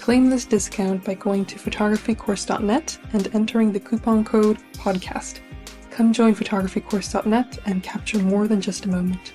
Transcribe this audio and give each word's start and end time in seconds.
Claim 0.00 0.30
this 0.30 0.46
discount 0.46 1.04
by 1.04 1.12
going 1.12 1.44
to 1.44 1.56
photographycourse.net 1.56 2.98
and 3.12 3.34
entering 3.34 3.70
the 3.70 3.78
coupon 3.78 4.24
code 4.24 4.56
PODCAST. 4.72 5.40
Come 5.90 6.14
join 6.14 6.34
photographycourse.net 6.34 7.58
and 7.66 7.82
capture 7.82 8.18
more 8.18 8.48
than 8.48 8.62
just 8.62 8.86
a 8.86 8.88
moment. 8.88 9.34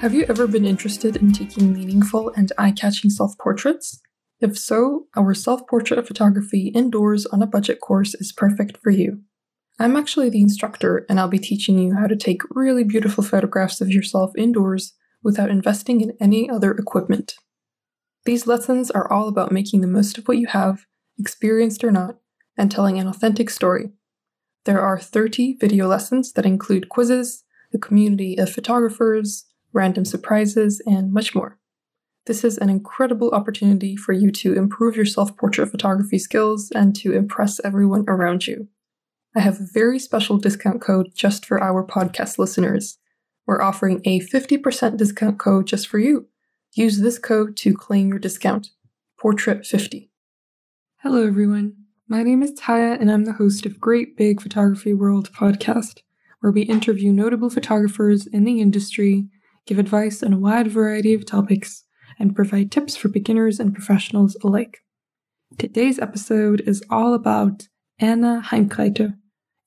Have 0.00 0.14
you 0.14 0.24
ever 0.28 0.46
been 0.46 0.64
interested 0.64 1.16
in 1.16 1.32
taking 1.32 1.72
meaningful 1.74 2.32
and 2.36 2.52
eye 2.56 2.70
catching 2.70 3.10
self 3.10 3.36
portraits? 3.36 4.00
If 4.40 4.56
so, 4.56 5.08
our 5.16 5.34
self 5.34 5.66
portrait 5.66 6.06
photography 6.06 6.68
indoors 6.68 7.26
on 7.26 7.42
a 7.42 7.48
budget 7.48 7.80
course 7.80 8.14
is 8.14 8.30
perfect 8.30 8.76
for 8.76 8.90
you. 8.90 9.22
I'm 9.80 9.96
actually 9.96 10.28
the 10.28 10.40
instructor, 10.40 11.06
and 11.08 11.20
I'll 11.20 11.28
be 11.28 11.38
teaching 11.38 11.78
you 11.78 11.94
how 11.94 12.08
to 12.08 12.16
take 12.16 12.42
really 12.50 12.82
beautiful 12.82 13.22
photographs 13.22 13.80
of 13.80 13.90
yourself 13.90 14.32
indoors 14.36 14.94
without 15.22 15.50
investing 15.50 16.00
in 16.00 16.16
any 16.20 16.50
other 16.50 16.72
equipment. 16.72 17.34
These 18.24 18.48
lessons 18.48 18.90
are 18.90 19.10
all 19.10 19.28
about 19.28 19.52
making 19.52 19.80
the 19.80 19.86
most 19.86 20.18
of 20.18 20.26
what 20.26 20.38
you 20.38 20.48
have, 20.48 20.84
experienced 21.16 21.84
or 21.84 21.92
not, 21.92 22.16
and 22.56 22.70
telling 22.70 22.98
an 22.98 23.06
authentic 23.06 23.50
story. 23.50 23.92
There 24.64 24.80
are 24.80 24.98
30 24.98 25.58
video 25.60 25.86
lessons 25.86 26.32
that 26.32 26.44
include 26.44 26.88
quizzes, 26.88 27.44
a 27.72 27.78
community 27.78 28.36
of 28.36 28.50
photographers, 28.50 29.46
random 29.72 30.04
surprises, 30.04 30.82
and 30.86 31.12
much 31.12 31.36
more. 31.36 31.58
This 32.26 32.42
is 32.42 32.58
an 32.58 32.68
incredible 32.68 33.30
opportunity 33.30 33.94
for 33.94 34.12
you 34.12 34.32
to 34.32 34.54
improve 34.54 34.96
your 34.96 35.06
self 35.06 35.36
portrait 35.36 35.70
photography 35.70 36.18
skills 36.18 36.70
and 36.74 36.96
to 36.96 37.12
impress 37.12 37.60
everyone 37.64 38.04
around 38.08 38.46
you. 38.48 38.68
I 39.34 39.40
have 39.40 39.60
a 39.60 39.66
very 39.72 39.98
special 39.98 40.38
discount 40.38 40.80
code 40.80 41.08
just 41.14 41.44
for 41.44 41.62
our 41.62 41.84
podcast 41.84 42.38
listeners. 42.38 42.98
We're 43.46 43.62
offering 43.62 44.00
a 44.04 44.20
50% 44.20 44.96
discount 44.96 45.38
code 45.38 45.66
just 45.66 45.86
for 45.86 45.98
you. 45.98 46.28
Use 46.74 47.00
this 47.00 47.18
code 47.18 47.56
to 47.58 47.74
claim 47.74 48.08
your 48.08 48.18
discount. 48.18 48.70
Portrait50. 49.22 50.10
Hello, 51.02 51.26
everyone. 51.26 51.74
My 52.08 52.22
name 52.22 52.42
is 52.42 52.52
Taya, 52.52 53.00
and 53.00 53.10
I'm 53.10 53.24
the 53.24 53.32
host 53.34 53.66
of 53.66 53.80
Great 53.80 54.16
Big 54.16 54.40
Photography 54.40 54.94
World 54.94 55.30
podcast, 55.32 56.00
where 56.40 56.52
we 56.52 56.62
interview 56.62 57.12
notable 57.12 57.50
photographers 57.50 58.26
in 58.26 58.44
the 58.44 58.60
industry 58.60 59.28
give 59.68 59.78
advice 59.78 60.22
on 60.22 60.32
a 60.32 60.38
wide 60.38 60.68
variety 60.68 61.12
of 61.12 61.26
topics, 61.26 61.84
and 62.18 62.34
provide 62.34 62.72
tips 62.72 62.96
for 62.96 63.08
beginners 63.08 63.60
and 63.60 63.74
professionals 63.74 64.34
alike. 64.42 64.78
Today's 65.58 65.98
episode 65.98 66.62
is 66.62 66.82
all 66.88 67.12
about 67.12 67.68
Anna 68.00 68.42
Heimkreiter, 68.46 69.16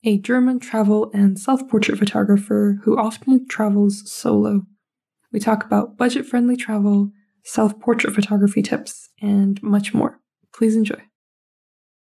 a 0.04 0.16
German 0.16 0.58
travel 0.58 1.10
and 1.12 1.38
self 1.38 1.68
portrait 1.68 1.98
photographer 1.98 2.78
who 2.82 2.98
often 2.98 3.46
travels 3.46 4.10
solo. 4.10 4.62
We 5.32 5.38
talk 5.38 5.64
about 5.64 5.98
budget 5.98 6.24
friendly 6.24 6.56
travel, 6.56 7.10
self 7.44 7.78
portrait 7.78 8.14
photography 8.14 8.62
tips, 8.62 9.10
and 9.20 9.62
much 9.62 9.92
more. 9.92 10.18
Please 10.54 10.76
enjoy. 10.76 11.02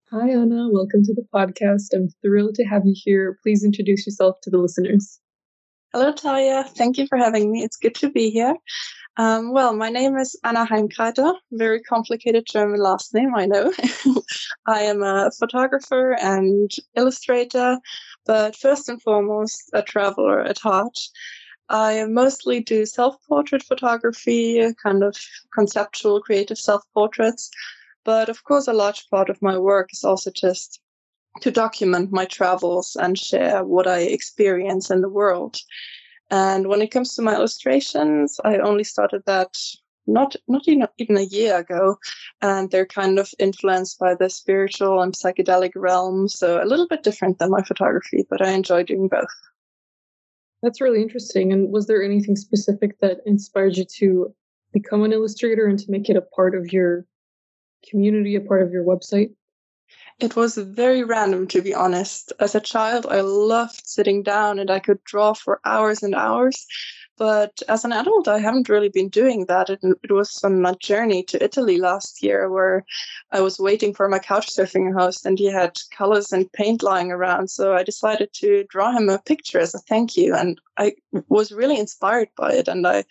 Hi, 0.10 0.30
Anna. 0.30 0.70
Welcome 0.72 1.04
to 1.04 1.14
the 1.14 1.26
podcast. 1.34 1.88
I'm 1.94 2.08
thrilled 2.22 2.56
to 2.56 2.64
have 2.64 2.84
you 2.86 2.94
here. 2.96 3.38
Please 3.44 3.66
introduce 3.66 4.08
yourself 4.08 4.38
to 4.44 4.50
the 4.50 4.58
listeners. 4.58 5.20
Hello, 5.96 6.12
Taya. 6.12 6.68
Thank 6.68 6.98
you 6.98 7.08
for 7.08 7.18
having 7.18 7.50
me. 7.50 7.64
It's 7.64 7.78
good 7.78 7.96
to 7.96 8.10
be 8.10 8.30
here. 8.30 8.54
Um, 9.16 9.54
well, 9.54 9.74
my 9.74 9.88
name 9.88 10.18
is 10.18 10.36
Anna 10.44 10.66
Heimkreiter. 10.66 11.36
Very 11.54 11.80
complicated 11.80 12.46
German 12.46 12.82
last 12.82 13.14
name, 13.14 13.34
I 13.34 13.46
know. 13.46 13.72
I 14.68 14.82
am 14.82 15.04
a 15.04 15.32
photographer 15.40 16.18
and 16.22 16.70
illustrator, 16.98 17.78
but 18.26 18.58
first 18.58 18.90
and 18.90 19.02
foremost, 19.02 19.70
a 19.72 19.82
traveler 19.82 20.42
at 20.42 20.60
heart. 20.60 21.00
I 21.70 22.04
mostly 22.10 22.60
do 22.60 22.86
self 22.86 23.16
portrait 23.26 23.64
photography, 23.64 24.68
kind 24.84 25.02
of 25.02 25.16
conceptual, 25.54 26.20
creative 26.20 26.58
self 26.58 26.84
portraits. 26.94 27.50
But 28.04 28.28
of 28.28 28.44
course, 28.44 28.68
a 28.68 28.74
large 28.74 29.10
part 29.10 29.30
of 29.30 29.42
my 29.42 29.58
work 29.58 29.92
is 29.94 30.04
also 30.04 30.30
just 30.30 30.82
to 31.42 31.52
document 31.52 32.12
my 32.12 32.26
travels 32.26 32.96
and 33.00 33.18
share 33.18 33.64
what 33.64 33.88
I 33.88 34.00
experience 34.00 34.90
in 34.90 35.02
the 35.02 35.10
world. 35.10 35.58
And 36.32 36.68
when 36.68 36.82
it 36.82 36.92
comes 36.92 37.14
to 37.16 37.22
my 37.22 37.36
illustrations, 37.36 38.40
I 38.44 38.58
only 38.58 38.84
started 38.84 39.24
that 39.26 39.56
not 40.08 40.36
not 40.48 40.68
even, 40.68 41.18
a 41.18 41.22
year 41.24 41.58
ago, 41.58 41.98
and 42.42 42.70
they're 42.70 42.86
kind 42.86 43.18
of 43.18 43.32
influenced 43.40 43.98
by 44.00 44.14
the 44.14 44.30
spiritual 44.30 45.02
and 45.02 45.14
psychedelic 45.14 45.72
realm, 45.76 46.28
so 46.28 46.64
a 46.64 46.66
little 46.66 46.88
bit 46.88 47.04
different 47.04 47.40
than 47.40 47.50
my 47.50 47.64
photography, 47.64 48.26
but 48.30 48.42
I 48.42 48.52
enjoy 48.52 48.84
doing 48.84 49.08
both. 49.08 49.26
That's 50.62 50.82
really 50.82 51.02
interesting. 51.02 51.52
And 51.52 51.72
was 51.72 51.88
there 51.88 52.04
anything 52.04 52.36
specific 52.36 53.00
that 53.00 53.22
inspired 53.26 53.78
you 53.78 53.86
to 53.98 54.34
become 54.74 55.04
an 55.04 55.14
illustrator 55.14 55.66
and 55.66 55.80
to 55.80 55.92
make 55.92 56.10
it 56.10 56.18
a 56.18 56.22
part 56.22 56.56
of 56.56 56.72
your 56.72 57.06
community, 57.90 58.36
a 58.36 58.42
part 58.42 58.62
of 58.62 58.72
your 58.72 58.84
website? 58.84 59.32
It 60.20 60.36
was 60.36 60.56
very 60.58 61.04
random, 61.04 61.48
to 61.50 61.62
be 61.62 61.74
honest. 61.74 62.34
As 62.40 62.56
a 62.56 62.60
child, 62.62 63.06
I 63.06 63.22
loved 63.22 63.86
sitting 63.86 64.24
down 64.24 64.60
and 64.60 64.70
I 64.70 64.80
could 64.80 65.04
draw 65.04 65.34
for 65.34 65.62
hours 65.66 66.04
and 66.04 66.16
hours. 66.16 66.66
But 67.18 67.62
as 67.70 67.86
an 67.86 67.94
adult, 67.94 68.28
I 68.28 68.40
haven't 68.40 68.70
really 68.70 68.90
been 68.90 69.10
doing 69.10 69.46
that. 69.46 69.70
It, 69.70 69.80
it 70.04 70.12
was 70.12 70.44
on 70.44 70.62
my 70.62 70.74
journey 70.74 71.24
to 71.24 71.44
Italy 71.44 71.78
last 71.78 72.22
year 72.22 72.50
where 72.50 72.86
I 73.32 73.42
was 73.42 73.60
waiting 73.60 73.94
for 73.94 74.10
my 74.10 74.20
couch 74.20 74.48
surfing 74.48 74.94
host 74.94 75.26
and 75.26 75.40
he 75.40 75.52
had 75.52 75.80
colors 75.92 76.32
and 76.32 76.52
paint 76.52 76.84
lying 76.84 77.12
around. 77.12 77.50
So 77.50 77.74
I 77.74 77.84
decided 77.84 78.34
to 78.34 78.66
draw 78.70 78.92
him 78.92 79.10
a 79.10 79.20
picture 79.20 79.60
as 79.60 79.74
a 79.74 79.80
thank 79.80 80.18
you. 80.18 80.36
And 80.36 80.60
I 80.78 80.94
was 81.30 81.52
really 81.52 81.80
inspired 81.80 82.30
by 82.36 82.54
it. 82.54 82.68
And 82.68 82.86
I 82.86 83.06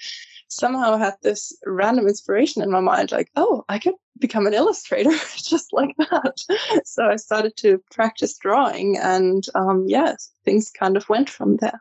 somehow 0.48 0.96
had 0.96 1.14
this 1.22 1.56
random 1.66 2.06
inspiration 2.06 2.62
in 2.62 2.70
my 2.70 2.80
mind 2.80 3.12
like, 3.12 3.30
oh, 3.36 3.64
I 3.68 3.78
could 3.78 3.94
become 4.18 4.46
an 4.46 4.54
illustrator 4.54 5.10
just 5.36 5.72
like 5.72 5.96
that. 5.98 6.36
So 6.84 7.06
I 7.06 7.16
started 7.16 7.56
to 7.58 7.82
practice 7.90 8.38
drawing, 8.38 8.96
and 8.98 9.44
um, 9.54 9.84
yes, 9.88 10.30
things 10.44 10.70
kind 10.70 10.96
of 10.96 11.08
went 11.08 11.28
from 11.28 11.56
there. 11.56 11.80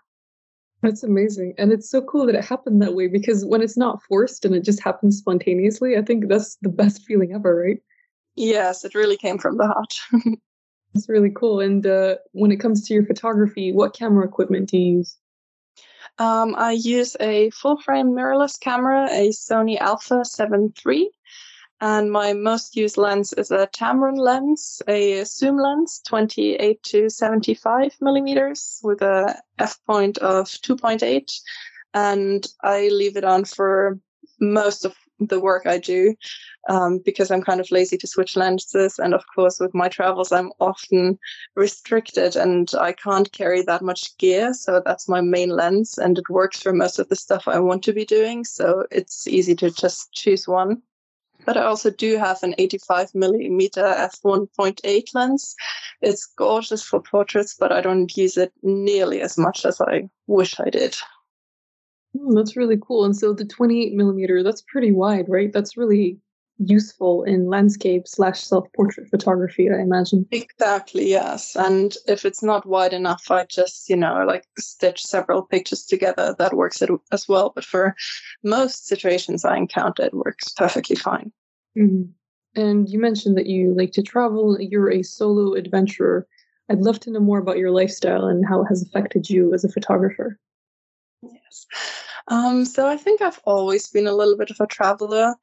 That's 0.84 1.02
amazing. 1.02 1.56
And 1.58 1.72
it's 1.72 1.90
so 1.90 2.02
cool 2.02 2.26
that 2.26 2.36
it 2.36 2.44
happened 2.44 2.82
that 2.82 2.94
way 2.94 3.08
because 3.08 3.46
when 3.46 3.62
it's 3.62 3.78
not 3.78 4.04
forced 4.04 4.44
and 4.44 4.54
it 4.54 4.66
just 4.66 4.84
happens 4.84 5.18
spontaneously, 5.18 5.98
I 5.98 6.02
think 6.02 6.28
that's 6.28 6.58
the 6.62 6.70
best 6.70 7.04
feeling 7.04 7.34
ever, 7.34 7.56
right? 7.56 7.82
Yes, 8.36 8.84
it 8.84 8.94
really 8.94 9.16
came 9.16 9.38
from 9.38 9.58
the 9.58 9.68
heart. 9.68 9.96
It's 10.96 11.10
really 11.10 11.32
cool. 11.32 11.60
And 11.60 11.88
uh, 11.88 12.18
when 12.34 12.52
it 12.52 12.58
comes 12.58 12.88
to 12.88 12.94
your 12.94 13.04
photography, 13.04 13.72
what 13.72 13.96
camera 13.96 14.28
equipment 14.28 14.70
do 14.70 14.78
you 14.78 14.98
use? 14.98 15.18
Um, 16.20 16.54
I 16.56 16.74
use 16.74 17.18
a 17.20 17.50
full 17.50 17.78
frame 17.78 18.12
mirrorless 18.12 18.60
camera, 18.60 19.08
a 19.10 19.30
Sony 19.30 19.80
Alpha 19.80 20.24
7 20.24 20.72
III 20.86 21.10
And 21.84 22.14
my 22.14 22.32
most 22.32 22.78
used 22.78 22.96
lens 22.96 23.34
is 23.34 23.52
a 23.52 23.68
Tamron 23.68 24.18
lens, 24.18 24.82
a 24.88 25.26
zoom 25.26 25.58
lens, 25.58 26.00
28 26.08 26.82
to 26.82 27.10
75 27.10 27.98
millimeters 28.00 28.80
with 28.86 29.02
a 29.02 29.38
f 29.60 29.78
point 29.86 30.18
of 30.20 30.46
2.8. 30.46 31.30
And 31.94 32.48
I 32.64 32.88
leave 32.88 33.18
it 33.18 33.26
on 33.26 33.44
for 33.44 34.00
most 34.40 34.86
of 34.86 34.96
the 35.20 35.42
work 35.42 35.66
I 35.66 35.78
do 35.78 36.16
um, 36.70 37.02
because 37.04 37.30
I'm 37.30 37.44
kind 37.44 37.60
of 37.60 37.70
lazy 37.70 37.98
to 37.98 38.08
switch 38.08 38.38
lenses. 38.38 38.98
And 38.98 39.14
of 39.14 39.26
course, 39.36 39.60
with 39.60 39.76
my 39.76 39.90
travels, 39.90 40.32
I'm 40.32 40.54
often 40.62 41.20
restricted 41.58 42.38
and 42.38 42.72
I 42.80 42.94
can't 42.94 43.30
carry 43.34 43.62
that 43.64 43.82
much 43.82 44.18
gear. 44.20 44.54
So 44.54 44.82
that's 44.86 45.10
my 45.10 45.20
main 45.20 45.50
lens 45.50 45.98
and 45.98 46.18
it 46.18 46.30
works 46.30 46.62
for 46.62 46.72
most 46.72 46.98
of 46.98 47.10
the 47.10 47.18
stuff 47.18 47.46
I 47.46 47.60
want 47.60 47.84
to 47.84 47.92
be 47.92 48.06
doing. 48.06 48.46
So 48.46 48.86
it's 48.90 49.28
easy 49.28 49.54
to 49.56 49.70
just 49.70 50.14
choose 50.14 50.48
one. 50.48 50.82
But 51.46 51.58
I 51.58 51.64
also 51.64 51.90
do 51.90 52.18
have 52.18 52.42
an 52.44 52.56
85 52.58 53.14
millimeter 53.14 53.82
f1.8 53.82 55.04
lens. 55.14 55.56
It's 56.02 56.26
gorgeous 56.26 56.84
for 56.84 57.02
portraits, 57.02 57.56
but 57.60 57.72
I 57.72 57.82
don't 57.82 58.16
use 58.16 58.38
it 58.38 58.54
nearly 58.62 59.22
as 59.22 59.38
much 59.38 59.66
as 59.66 59.82
I 59.82 60.10
wish 60.28 60.60
I 60.60 60.70
did. 60.70 60.96
Oh, 62.20 62.36
that's 62.36 62.56
really 62.56 62.78
cool. 62.82 63.06
And 63.06 63.16
so 63.16 63.34
the 63.34 63.46
28 63.46 63.94
millimeter, 63.94 64.44
that's 64.44 64.64
pretty 64.72 64.92
wide, 64.92 65.26
right? 65.28 65.52
That's 65.52 65.78
really 65.78 66.20
useful 66.58 67.24
in 67.24 67.48
landscape 67.48 68.08
slash 68.08 68.42
self 68.42 68.68
portrait 68.76 69.10
photography, 69.10 69.70
I 69.70 69.82
imagine. 69.82 70.26
Exactly, 70.32 71.10
yes. 71.10 71.56
And 71.56 71.96
if 72.08 72.26
it's 72.26 72.44
not 72.44 72.66
wide 72.66 72.94
enough, 72.94 73.30
I 73.30 73.46
just, 73.46 73.90
you 73.90 73.96
know, 73.96 74.24
like 74.28 74.46
stitch 74.58 75.04
several 75.04 75.42
pictures 75.42 75.86
together. 75.86 76.36
That 76.38 76.56
works 76.56 76.82
as 77.12 77.28
well. 77.28 77.52
But 77.54 77.66
for 77.66 77.96
most 78.44 78.88
situations 78.88 79.46
I 79.46 79.58
encounter, 79.58 80.04
it 80.04 80.14
works 80.14 80.50
perfectly 80.54 80.96
fine. 80.96 81.32
Mm-hmm. 81.78 82.12
And 82.56 82.88
you 82.88 83.00
mentioned 83.00 83.36
that 83.38 83.48
you 83.48 83.74
like 83.76 83.92
to 83.94 84.04
travel, 84.04 84.58
you're 84.60 84.92
a 84.92 85.02
solo 85.04 85.54
adventurer. 85.56 86.28
I'd 86.70 86.82
love 86.82 87.00
to 87.02 87.12
know 87.12 87.20
more 87.20 87.40
about 87.40 87.58
your 87.58 87.72
lifestyle 87.72 88.26
and 88.26 88.46
how 88.48 88.62
it 88.62 88.68
has 88.68 88.84
affected 88.84 89.30
you 89.30 89.54
as 89.54 89.64
a 89.64 89.70
photographer. 89.70 90.40
Yes. 91.24 91.66
Um, 92.28 92.64
so 92.66 92.88
I 92.88 92.96
think 92.96 93.22
I've 93.22 93.40
always 93.46 93.88
been 93.88 94.08
a 94.08 94.14
little 94.14 94.38
bit 94.38 94.52
of 94.52 94.58
a 94.60 94.68
traveler. 94.68 95.36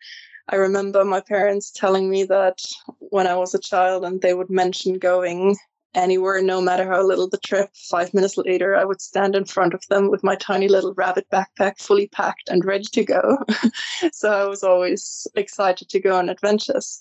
I 0.49 0.57
remember 0.57 1.05
my 1.05 1.21
parents 1.21 1.71
telling 1.71 2.11
me 2.11 2.25
that 2.25 2.61
when 2.99 3.27
I 3.27 3.37
was 3.37 3.55
a 3.55 3.59
child 3.59 4.05
and 4.05 4.21
they 4.21 4.35
would 4.35 4.51
mention 4.51 4.99
going 4.99 5.57
anywhere, 5.95 6.41
no 6.41 6.61
matter 6.61 6.87
how 6.87 7.03
little 7.03 7.29
the 7.29 7.39
trip, 7.39 7.71
five 7.75 8.15
minutes 8.15 8.37
later, 8.37 8.77
I 8.77 8.85
would 8.85 9.01
stand 9.01 9.35
in 9.35 9.45
front 9.45 9.75
of 9.75 9.87
them 9.89 10.11
with 10.11 10.23
my 10.23 10.37
tiny 10.37 10.69
little 10.69 10.95
rabbit 10.95 11.27
backpack 11.33 11.79
fully 11.79 12.09
packed 12.09 12.49
and 12.49 12.65
ready 12.65 12.85
to 12.93 13.05
go. 13.05 13.39
so 14.13 14.31
I 14.33 14.49
was 14.49 14.63
always 14.63 15.27
excited 15.35 15.89
to 15.89 16.01
go 16.01 16.17
on 16.17 16.29
adventures. 16.29 17.01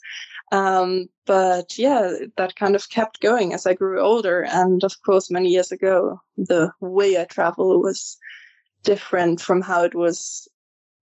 Um, 0.52 1.08
but 1.26 1.78
yeah, 1.78 2.14
that 2.38 2.56
kind 2.56 2.76
of 2.76 2.90
kept 2.90 3.22
going 3.22 3.54
as 3.54 3.68
I 3.68 3.76
grew 3.76 4.02
older. 4.02 4.46
And 4.50 4.84
of 4.84 5.02
course, 5.04 5.30
many 5.30 5.50
years 5.50 5.72
ago, 5.72 6.20
the 6.38 6.72
way 6.80 7.20
I 7.20 7.26
travel 7.26 7.80
was 7.82 8.18
different 8.84 9.42
from 9.42 9.62
how 9.62 9.84
it 9.84 9.94
was 9.94 10.48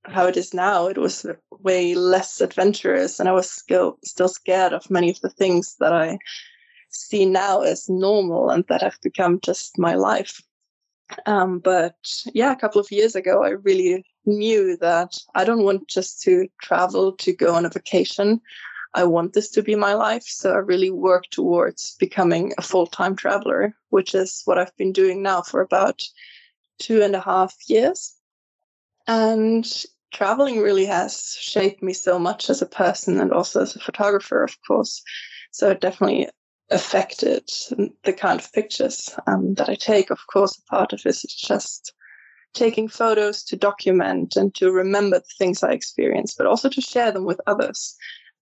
how 0.07 0.25
it 0.25 0.37
is 0.37 0.53
now 0.53 0.87
it 0.87 0.97
was 0.97 1.25
way 1.59 1.95
less 1.95 2.41
adventurous 2.41 3.19
and 3.19 3.29
i 3.29 3.31
was 3.31 3.49
still 3.49 3.97
still 4.03 4.27
scared 4.27 4.73
of 4.73 4.89
many 4.89 5.09
of 5.09 5.19
the 5.21 5.29
things 5.29 5.75
that 5.79 5.93
i 5.93 6.17
see 6.89 7.25
now 7.25 7.61
as 7.61 7.89
normal 7.89 8.49
and 8.49 8.65
that 8.69 8.81
have 8.81 8.97
become 9.01 9.39
just 9.43 9.77
my 9.77 9.95
life 9.95 10.41
um, 11.25 11.59
but 11.59 11.95
yeah 12.33 12.51
a 12.51 12.55
couple 12.55 12.81
of 12.81 12.91
years 12.91 13.15
ago 13.15 13.43
i 13.43 13.49
really 13.49 14.05
knew 14.25 14.77
that 14.77 15.13
i 15.35 15.43
don't 15.43 15.63
want 15.63 15.87
just 15.87 16.21
to 16.21 16.47
travel 16.61 17.11
to 17.13 17.33
go 17.33 17.53
on 17.53 17.65
a 17.65 17.69
vacation 17.69 18.41
i 18.93 19.03
want 19.03 19.33
this 19.33 19.49
to 19.49 19.61
be 19.61 19.75
my 19.75 19.93
life 19.93 20.23
so 20.23 20.53
i 20.53 20.57
really 20.57 20.91
worked 20.91 21.31
towards 21.31 21.95
becoming 21.95 22.53
a 22.57 22.61
full-time 22.61 23.15
traveler 23.15 23.73
which 23.89 24.13
is 24.13 24.41
what 24.45 24.57
i've 24.57 24.75
been 24.77 24.91
doing 24.91 25.21
now 25.21 25.41
for 25.41 25.61
about 25.61 26.03
two 26.79 27.01
and 27.01 27.15
a 27.15 27.21
half 27.21 27.55
years. 27.67 28.15
And 29.07 29.65
traveling 30.11 30.59
really 30.59 30.85
has 30.85 31.37
shaped 31.39 31.83
me 31.83 31.93
so 31.93 32.17
much 32.19 32.49
as 32.49 32.61
a 32.61 32.65
person 32.65 33.19
and 33.19 33.31
also 33.31 33.61
as 33.61 33.75
a 33.75 33.79
photographer, 33.79 34.43
of 34.43 34.57
course. 34.65 35.01
So 35.51 35.71
it 35.71 35.81
definitely 35.81 36.29
affected 36.69 37.49
the 38.03 38.13
kind 38.13 38.39
of 38.39 38.51
pictures 38.53 39.09
um, 39.27 39.53
that 39.55 39.69
I 39.69 39.75
take. 39.75 40.09
Of 40.09 40.19
course, 40.31 40.57
a 40.57 40.69
part 40.69 40.93
of 40.93 41.01
it 41.05 41.09
is 41.09 41.21
just 41.21 41.93
taking 42.53 42.87
photos 42.87 43.43
to 43.43 43.55
document 43.55 44.35
and 44.35 44.53
to 44.55 44.71
remember 44.71 45.19
the 45.19 45.25
things 45.37 45.63
I 45.63 45.71
experience, 45.71 46.33
but 46.35 46.47
also 46.47 46.69
to 46.69 46.81
share 46.81 47.11
them 47.11 47.25
with 47.25 47.39
others. 47.47 47.95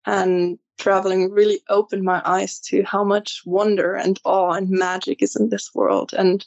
And 0.06 0.58
traveling 0.78 1.32
really 1.32 1.60
opened 1.70 2.04
my 2.04 2.22
eyes 2.26 2.60
to 2.60 2.84
how 2.84 3.04
much 3.04 3.42
wonder 3.46 3.96
and 3.96 4.20
awe 4.24 4.54
and 4.54 4.70
magic 4.70 5.22
is 5.22 5.36
in 5.36 5.50
this 5.50 5.74
world. 5.74 6.14
And 6.14 6.46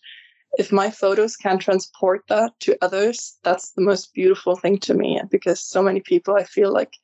if 0.56 0.72
my 0.72 0.90
photos 0.90 1.36
can 1.36 1.58
transport 1.58 2.24
that 2.28 2.58
to 2.60 2.78
others, 2.80 3.38
that's 3.42 3.72
the 3.72 3.82
most 3.82 4.14
beautiful 4.14 4.56
thing 4.56 4.78
to 4.78 4.94
me. 4.94 5.20
Because 5.30 5.60
so 5.60 5.82
many 5.82 6.00
people, 6.00 6.36
I 6.36 6.44
feel 6.44 6.72
like 6.72 6.94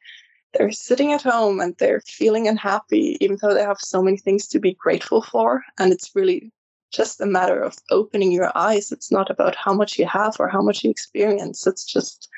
they're 0.55 0.73
sitting 0.73 1.12
at 1.12 1.23
home 1.23 1.61
and 1.61 1.75
they're 1.79 2.00
feeling 2.06 2.49
unhappy, 2.49 3.17
even 3.20 3.38
though 3.43 3.55
they 3.55 3.62
have 3.62 3.81
so 3.81 4.02
many 4.02 4.17
things 4.17 4.46
to 4.49 4.58
be 4.58 4.75
grateful 4.75 5.20
for. 5.20 5.62
And 5.79 5.93
it's 5.93 6.14
really 6.14 6.52
just 6.93 7.20
a 7.20 7.26
matter 7.26 7.61
of 7.61 7.76
opening 7.91 8.32
your 8.32 8.50
eyes. 8.56 8.93
It's 8.93 9.11
not 9.11 9.31
about 9.31 9.56
how 9.56 9.75
much 9.75 9.99
you 9.99 10.06
have 10.06 10.37
or 10.38 10.49
how 10.49 10.62
much 10.62 10.85
you 10.85 10.91
experience. 10.91 11.67
It's 11.67 11.85
just 11.85 12.29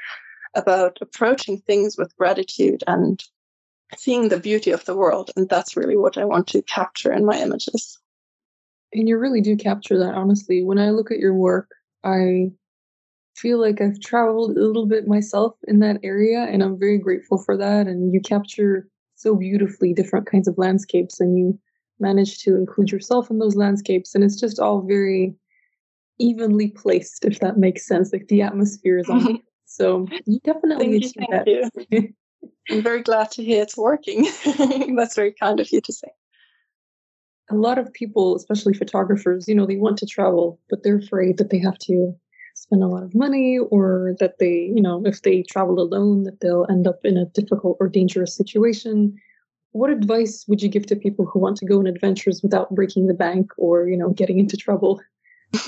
about 0.54 0.98
approaching 1.02 1.58
things 1.60 1.98
with 1.98 2.16
gratitude 2.16 2.82
and 2.86 3.22
seeing 3.96 4.28
the 4.28 4.40
beauty 4.40 4.70
of 4.70 4.84
the 4.86 4.96
world. 4.96 5.30
And 5.36 5.48
that's 5.48 5.76
really 5.76 5.96
what 5.96 6.16
I 6.16 6.24
want 6.24 6.48
to 6.48 6.62
capture 6.62 7.12
in 7.12 7.24
my 7.24 7.38
images. 7.38 7.98
And 8.96 9.08
you 9.08 9.18
really 9.18 9.42
do 9.42 9.56
capture 9.56 9.98
that, 9.98 10.14
honestly. 10.14 10.64
When 10.64 10.78
I 10.78 10.90
look 10.90 11.10
at 11.10 11.18
your 11.18 11.34
work, 11.34 11.68
I 12.02 12.50
feel 13.36 13.60
like 13.60 13.82
I've 13.82 14.00
traveled 14.00 14.56
a 14.56 14.60
little 14.60 14.86
bit 14.86 15.06
myself 15.06 15.54
in 15.68 15.80
that 15.80 16.00
area, 16.02 16.46
and 16.50 16.62
I'm 16.62 16.78
very 16.78 16.98
grateful 16.98 17.36
for 17.36 17.58
that. 17.58 17.86
And 17.86 18.14
you 18.14 18.20
capture 18.22 18.88
so 19.14 19.36
beautifully 19.36 19.92
different 19.92 20.26
kinds 20.26 20.48
of 20.48 20.56
landscapes, 20.56 21.20
and 21.20 21.36
you 21.36 21.58
manage 22.00 22.38
to 22.44 22.56
include 22.56 22.90
yourself 22.90 23.30
in 23.30 23.38
those 23.38 23.54
landscapes, 23.54 24.14
and 24.14 24.24
it's 24.24 24.40
just 24.40 24.58
all 24.58 24.80
very 24.80 25.34
evenly 26.18 26.68
placed, 26.68 27.26
if 27.26 27.38
that 27.40 27.58
makes 27.58 27.86
sense. 27.86 28.14
Like 28.14 28.28
the 28.28 28.40
atmosphere 28.40 28.98
is 28.98 29.08
on. 29.10 29.40
so 29.66 30.06
you 30.24 30.40
definitely 30.42 31.02
thank 31.02 31.46
you, 31.46 31.70
thank 31.70 31.90
You. 31.90 32.14
I'm 32.70 32.82
very 32.82 33.02
glad 33.02 33.30
to 33.32 33.44
hear 33.44 33.62
it's 33.62 33.76
working. 33.76 34.26
That's 34.96 35.14
very 35.14 35.34
kind 35.38 35.60
of 35.60 35.70
you 35.70 35.82
to 35.82 35.92
say 35.92 36.08
a 37.50 37.54
lot 37.54 37.78
of 37.78 37.92
people, 37.92 38.34
especially 38.36 38.74
photographers, 38.74 39.46
you 39.48 39.54
know, 39.54 39.66
they 39.66 39.76
want 39.76 39.98
to 39.98 40.06
travel, 40.06 40.60
but 40.68 40.82
they're 40.82 40.98
afraid 40.98 41.38
that 41.38 41.50
they 41.50 41.58
have 41.58 41.78
to 41.78 42.14
spend 42.54 42.82
a 42.82 42.88
lot 42.88 43.02
of 43.02 43.14
money 43.14 43.58
or 43.58 44.16
that 44.18 44.38
they, 44.38 44.70
you 44.74 44.80
know, 44.80 45.02
if 45.04 45.22
they 45.22 45.42
travel 45.42 45.78
alone, 45.78 46.24
that 46.24 46.40
they'll 46.40 46.66
end 46.68 46.86
up 46.86 47.00
in 47.04 47.16
a 47.16 47.26
difficult 47.26 47.76
or 47.78 47.88
dangerous 47.88 48.34
situation. 48.34 49.14
What 49.72 49.90
advice 49.90 50.44
would 50.48 50.62
you 50.62 50.68
give 50.68 50.86
to 50.86 50.96
people 50.96 51.26
who 51.26 51.38
want 51.38 51.58
to 51.58 51.66
go 51.66 51.78
on 51.78 51.86
adventures 51.86 52.42
without 52.42 52.74
breaking 52.74 53.06
the 53.06 53.14
bank 53.14 53.50
or, 53.58 53.88
you 53.88 53.96
know, 53.96 54.10
getting 54.10 54.38
into 54.38 54.56
trouble? 54.56 55.00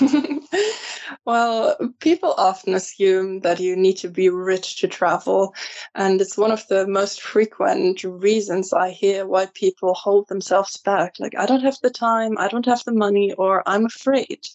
well, 1.25 1.75
people 1.99 2.33
often 2.37 2.73
assume 2.73 3.41
that 3.41 3.59
you 3.59 3.75
need 3.75 3.97
to 3.97 4.09
be 4.09 4.29
rich 4.29 4.77
to 4.77 4.87
travel. 4.87 5.53
And 5.95 6.21
it's 6.21 6.37
one 6.37 6.51
of 6.51 6.67
the 6.67 6.87
most 6.87 7.21
frequent 7.21 8.03
reasons 8.03 8.73
I 8.73 8.91
hear 8.91 9.27
why 9.27 9.47
people 9.53 9.93
hold 9.93 10.27
themselves 10.27 10.77
back. 10.77 11.15
Like, 11.19 11.33
I 11.37 11.45
don't 11.45 11.63
have 11.63 11.77
the 11.81 11.89
time, 11.89 12.37
I 12.37 12.47
don't 12.47 12.65
have 12.65 12.83
the 12.83 12.93
money, 12.93 13.33
or 13.33 13.63
I'm 13.67 13.85
afraid 13.85 14.47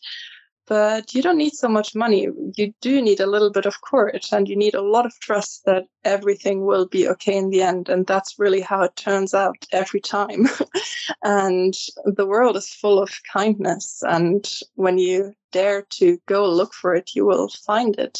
but 0.66 1.14
you 1.14 1.22
don't 1.22 1.38
need 1.38 1.52
so 1.52 1.68
much 1.68 1.94
money. 1.94 2.28
You 2.56 2.72
do 2.80 3.02
need 3.02 3.20
a 3.20 3.26
little 3.26 3.50
bit 3.50 3.66
of 3.66 3.82
courage 3.82 4.28
and 4.32 4.48
you 4.48 4.56
need 4.56 4.74
a 4.74 4.82
lot 4.82 5.04
of 5.04 5.18
trust 5.20 5.64
that 5.66 5.84
everything 6.04 6.64
will 6.64 6.86
be 6.86 7.06
okay 7.08 7.36
in 7.36 7.50
the 7.50 7.62
end. 7.62 7.88
And 7.88 8.06
that's 8.06 8.38
really 8.38 8.60
how 8.60 8.82
it 8.82 8.96
turns 8.96 9.34
out 9.34 9.56
every 9.72 10.00
time. 10.00 10.46
and 11.22 11.74
the 12.04 12.26
world 12.26 12.56
is 12.56 12.68
full 12.68 13.02
of 13.02 13.10
kindness. 13.30 14.02
And 14.06 14.50
when 14.74 14.98
you 14.98 15.34
dare 15.52 15.82
to 15.96 16.18
go 16.26 16.48
look 16.48 16.72
for 16.72 16.94
it, 16.94 17.10
you 17.14 17.26
will 17.26 17.48
find 17.66 17.98
it. 17.98 18.18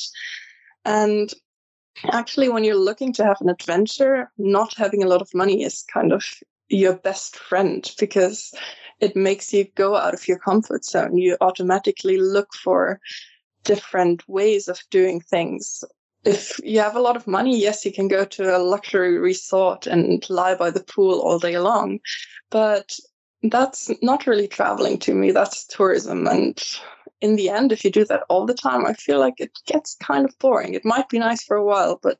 And 0.85 1.33
actually, 2.13 2.51
when 2.51 2.65
you're 2.65 2.77
looking 2.77 3.13
to 3.15 3.25
have 3.25 3.41
an 3.41 3.49
adventure, 3.49 4.31
not 4.37 4.75
having 4.77 5.03
a 5.03 5.09
lot 5.09 5.23
of 5.23 5.35
money 5.35 5.63
is 5.63 5.85
kind 5.93 6.13
of 6.13 6.25
your 6.69 6.95
best 6.95 7.37
friend 7.37 7.91
because 7.99 8.53
it 9.01 9.17
makes 9.17 9.53
you 9.53 9.65
go 9.75 9.97
out 9.97 10.15
of 10.15 10.27
your 10.29 10.39
comfort 10.39 10.85
zone. 10.85 11.17
You 11.17 11.37
automatically 11.41 12.19
look 12.19 12.55
for 12.55 13.01
different 13.65 14.27
ways 14.29 14.69
of 14.69 14.81
doing 14.91 15.21
things. 15.21 15.85
If 16.25 16.59
you 16.65 16.81
have 16.81 16.97
a 16.97 17.01
lot 17.01 17.17
of 17.17 17.27
money, 17.27 17.59
yes, 17.59 17.85
you 17.85 17.93
can 17.93 18.09
go 18.09 18.25
to 18.25 18.57
a 18.57 18.59
luxury 18.59 19.19
resort 19.19 19.87
and 19.87 20.25
lie 20.31 20.55
by 20.55 20.71
the 20.71 20.83
pool 20.85 21.21
all 21.21 21.39
day 21.39 21.59
long. 21.59 21.99
But 22.51 22.97
that's 23.43 23.91
not 24.03 24.27
really 24.27 24.49
traveling 24.49 24.99
to 25.01 25.15
me. 25.15 25.33
That's 25.33 25.67
tourism. 25.67 26.27
And 26.27 26.59
in 27.21 27.37
the 27.37 27.51
end, 27.51 27.73
if 27.73 27.85
you 27.85 27.91
do 27.91 28.05
that 28.07 28.25
all 28.29 28.47
the 28.47 28.55
time, 28.55 28.87
I 28.87 28.95
feel 28.95 29.19
like 29.19 29.39
it 29.39 29.59
gets 29.67 29.97
kind 29.97 30.25
of 30.25 30.39
boring. 30.39 30.75
It 30.75 30.85
might 30.85 31.09
be 31.09 31.19
nice 31.19 31.43
for 31.45 31.57
a 31.57 31.65
while, 31.65 31.99
but 32.03 32.19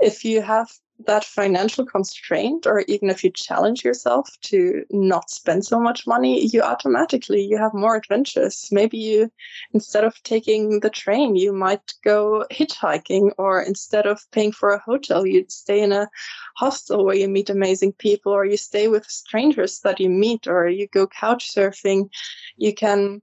if 0.00 0.24
you 0.24 0.40
have 0.42 0.70
that 1.06 1.24
financial 1.24 1.86
constraint 1.86 2.66
or 2.66 2.80
even 2.88 3.08
if 3.08 3.22
you 3.22 3.30
challenge 3.30 3.84
yourself 3.84 4.28
to 4.40 4.84
not 4.90 5.30
spend 5.30 5.64
so 5.64 5.78
much 5.78 6.06
money 6.06 6.46
you 6.46 6.60
automatically 6.60 7.40
you 7.40 7.56
have 7.56 7.72
more 7.72 7.96
adventures. 7.96 8.68
Maybe 8.72 8.98
you 8.98 9.30
instead 9.72 10.04
of 10.04 10.20
taking 10.22 10.80
the 10.80 10.90
train 10.90 11.36
you 11.36 11.52
might 11.52 11.94
go 12.02 12.44
hitchhiking 12.50 13.30
or 13.38 13.62
instead 13.62 14.06
of 14.06 14.20
paying 14.32 14.52
for 14.52 14.70
a 14.70 14.80
hotel 14.80 15.26
you'd 15.26 15.52
stay 15.52 15.80
in 15.80 15.92
a 15.92 16.08
hostel 16.56 17.04
where 17.04 17.16
you 17.16 17.28
meet 17.28 17.50
amazing 17.50 17.92
people 17.92 18.32
or 18.32 18.44
you 18.44 18.56
stay 18.56 18.88
with 18.88 19.04
strangers 19.06 19.80
that 19.80 20.00
you 20.00 20.10
meet 20.10 20.48
or 20.48 20.68
you 20.68 20.88
go 20.88 21.06
couch 21.06 21.50
surfing. 21.54 22.10
You 22.56 22.74
can 22.74 23.22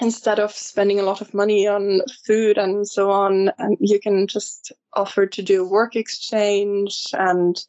instead 0.00 0.38
of 0.38 0.52
spending 0.52 1.00
a 1.00 1.02
lot 1.02 1.20
of 1.20 1.34
money 1.34 1.66
on 1.66 2.00
food 2.26 2.58
and 2.58 2.86
so 2.88 3.10
on 3.10 3.50
and 3.58 3.76
you 3.80 3.98
can 4.00 4.26
just 4.26 4.72
offer 4.94 5.26
to 5.26 5.42
do 5.42 5.64
a 5.64 5.68
work 5.68 5.96
exchange 5.96 7.06
and 7.12 7.64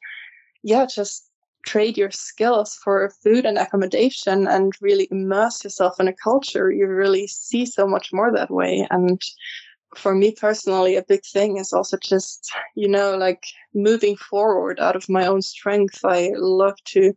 yeah 0.64 0.86
just 0.86 1.30
trade 1.66 1.98
your 1.98 2.12
skills 2.12 2.76
for 2.84 3.12
food 3.24 3.46
and 3.46 3.58
accommodation 3.58 4.48
and 4.48 4.74
really 4.82 5.08
immerse 5.12 5.64
yourself 5.64 6.00
in 6.00 6.08
a 6.08 6.14
culture. 6.14 6.72
You 6.72 6.88
really 6.88 7.28
see 7.28 7.66
so 7.66 7.86
much 7.86 8.14
more 8.14 8.32
that 8.32 8.50
way. 8.50 8.88
And 8.90 9.22
for 9.96 10.16
me 10.16 10.32
personally 10.32 10.96
a 10.96 11.04
big 11.04 11.24
thing 11.26 11.58
is 11.58 11.74
also 11.74 11.98
just 11.98 12.52
you 12.76 12.88
know 12.88 13.18
like 13.18 13.44
moving 13.74 14.16
forward 14.16 14.80
out 14.80 14.96
of 14.96 15.10
my 15.10 15.26
own 15.26 15.42
strength. 15.42 16.00
I 16.06 16.32
love 16.36 16.76
to 16.86 17.14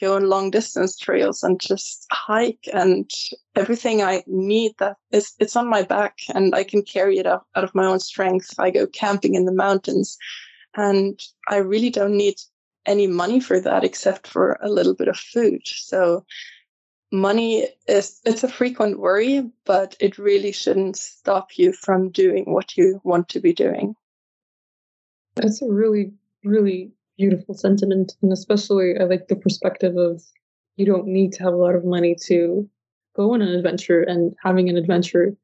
go 0.00 0.16
on 0.16 0.28
long 0.28 0.50
distance 0.50 0.96
trails 0.98 1.42
and 1.42 1.60
just 1.60 2.06
hike 2.10 2.68
and 2.72 3.10
everything 3.54 4.02
I 4.02 4.24
need 4.26 4.72
that 4.78 4.96
is 5.12 5.32
it's 5.38 5.56
on 5.56 5.68
my 5.68 5.82
back 5.82 6.18
and 6.34 6.54
I 6.54 6.64
can 6.64 6.82
carry 6.82 7.18
it 7.18 7.26
out, 7.26 7.46
out 7.54 7.64
of 7.64 7.74
my 7.74 7.86
own 7.86 8.00
strength. 8.00 8.54
I 8.58 8.70
go 8.70 8.86
camping 8.86 9.34
in 9.34 9.44
the 9.44 9.52
mountains 9.52 10.16
and 10.76 11.20
I 11.48 11.56
really 11.58 11.90
don't 11.90 12.16
need 12.16 12.36
any 12.86 13.06
money 13.06 13.40
for 13.40 13.60
that 13.60 13.84
except 13.84 14.26
for 14.26 14.58
a 14.60 14.68
little 14.68 14.94
bit 14.94 15.08
of 15.08 15.16
food. 15.16 15.62
So 15.64 16.24
money 17.12 17.68
is 17.86 18.20
it's 18.24 18.44
a 18.44 18.48
frequent 18.48 18.98
worry, 18.98 19.50
but 19.64 19.96
it 20.00 20.18
really 20.18 20.52
shouldn't 20.52 20.96
stop 20.96 21.56
you 21.56 21.72
from 21.72 22.10
doing 22.10 22.44
what 22.46 22.76
you 22.76 23.00
want 23.04 23.28
to 23.30 23.40
be 23.40 23.52
doing. 23.52 23.94
That's 25.36 25.62
a 25.62 25.66
really, 25.66 26.12
really 26.44 26.92
beautiful 27.16 27.54
sentiment. 27.54 28.12
And 28.22 28.32
especially, 28.32 28.94
I 28.98 29.04
like 29.04 29.28
the 29.28 29.36
perspective 29.36 29.96
of 29.96 30.22
you 30.76 30.86
don't 30.86 31.06
need 31.06 31.32
to 31.34 31.42
have 31.42 31.52
a 31.52 31.56
lot 31.56 31.74
of 31.74 31.84
money 31.84 32.16
to 32.26 32.68
go 33.14 33.32
on 33.32 33.42
an 33.42 33.48
adventure, 33.48 34.02
and 34.02 34.34
having 34.42 34.68
an 34.68 34.76
adventure 34.76 35.36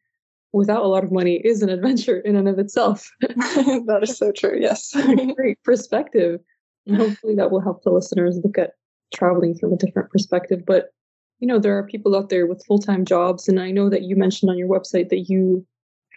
without 0.53 0.83
a 0.83 0.89
lot 0.89 1.05
of 1.05 1.12
money 1.12 1.41
is 1.45 1.62
an 1.62 1.69
adventure 1.77 2.19
in 2.21 2.37
and 2.37 2.49
of 2.49 2.59
itself. 2.59 3.11
that 3.21 4.00
is 4.03 4.17
so 4.17 4.33
true. 4.33 4.59
Yes. 4.61 4.95
Great 5.37 5.62
perspective. 5.62 6.41
And 6.87 6.97
hopefully 6.97 7.35
that 7.37 7.50
will 7.50 7.61
help 7.61 7.83
the 7.83 7.91
listeners 7.91 8.41
look 8.43 8.59
at 8.59 8.73
traveling 9.15 9.57
from 9.57 9.73
a 9.73 9.77
different 9.77 10.11
perspective. 10.11 10.65
But, 10.67 10.93
you 11.39 11.47
know, 11.47 11.59
there 11.59 11.77
are 11.77 11.87
people 11.87 12.17
out 12.17 12.31
there 12.31 12.47
with 12.47 12.65
full 12.67 12.79
time 12.79 13.05
jobs. 13.05 13.49
And 13.49 13.61
I 13.61 13.71
know 13.71 13.89
that 13.91 14.03
you 14.03 14.17
mentioned 14.17 14.50
on 14.50 14.59
your 14.59 14.69
website 14.69 15.09
that 15.11 15.27
you 15.29 15.65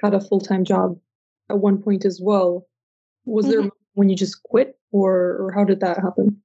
had 0.01 0.13
a 0.13 0.21
full 0.21 0.39
time 0.39 0.63
job 0.63 0.97
at 1.49 1.59
one 1.59 1.81
point 1.81 2.05
as 2.05 2.19
well. 2.21 2.65
Was 3.25 3.45
mm-hmm. 3.45 3.61
there 3.61 3.71
when 3.93 4.09
you 4.09 4.15
just 4.15 4.41
quit 4.43 4.77
or, 4.93 5.37
or 5.39 5.51
how 5.51 5.65
did 5.65 5.81
that 5.81 5.97
happen? 5.97 6.41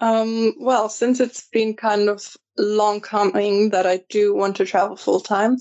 Um, 0.00 0.54
well, 0.58 0.88
since 0.88 1.20
it's 1.20 1.46
been 1.52 1.74
kind 1.76 2.08
of 2.08 2.36
long 2.58 3.00
coming 3.00 3.70
that 3.70 3.86
I 3.86 4.00
do 4.08 4.34
want 4.34 4.56
to 4.56 4.64
travel 4.64 4.96
full 4.96 5.20
time, 5.20 5.58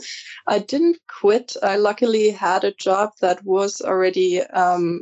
I 0.48 0.58
didn't 0.58 0.98
quit. 1.08 1.56
I 1.62 1.76
luckily 1.76 2.32
had 2.32 2.64
a 2.64 2.74
job 2.74 3.12
that 3.22 3.44
was 3.44 3.82
already 3.82 4.42
um, 4.42 5.02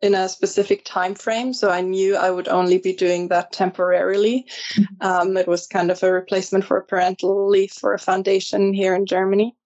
in 0.00 0.14
a 0.14 0.28
specific 0.28 0.84
time 0.84 1.16
frame, 1.16 1.52
so 1.52 1.70
I 1.70 1.80
knew 1.80 2.14
I 2.14 2.30
would 2.30 2.46
only 2.46 2.78
be 2.78 2.92
doing 2.92 3.28
that 3.28 3.52
temporarily. 3.52 4.46
Mm-hmm. 4.76 5.06
Um, 5.06 5.36
it 5.36 5.48
was 5.48 5.66
kind 5.66 5.90
of 5.90 6.00
a 6.02 6.12
replacement 6.12 6.64
for 6.64 6.76
a 6.76 6.84
parental 6.84 7.48
leave 7.48 7.72
for 7.72 7.94
a 7.94 7.98
foundation 7.98 8.72
here 8.72 8.94
in 8.94 9.06
Germany. 9.06 9.56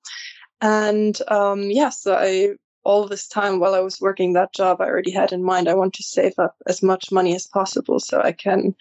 And 0.63 1.21
um, 1.29 1.65
yes, 1.65 1.75
yeah, 1.75 1.89
so 1.91 2.15
I 2.15 2.51
all 2.85 3.07
this 3.07 3.29
time 3.29 3.61
while 3.61 3.75
I 3.75 3.81
was 3.81 4.01
working 4.01 4.33
that 4.33 4.55
job, 4.55 4.81
I 4.81 4.87
already 4.87 5.11
had 5.11 5.33
in 5.33 5.45
mind 5.45 5.69
I 5.69 5.75
want 5.75 5.95
to 5.95 6.03
save 6.03 6.39
up 6.39 6.57
as 6.67 6.83
much 6.83 7.13
money 7.13 7.35
as 7.35 7.47
possible 7.47 8.01
so 8.01 8.21
I 8.21 8.33
can 8.33 8.75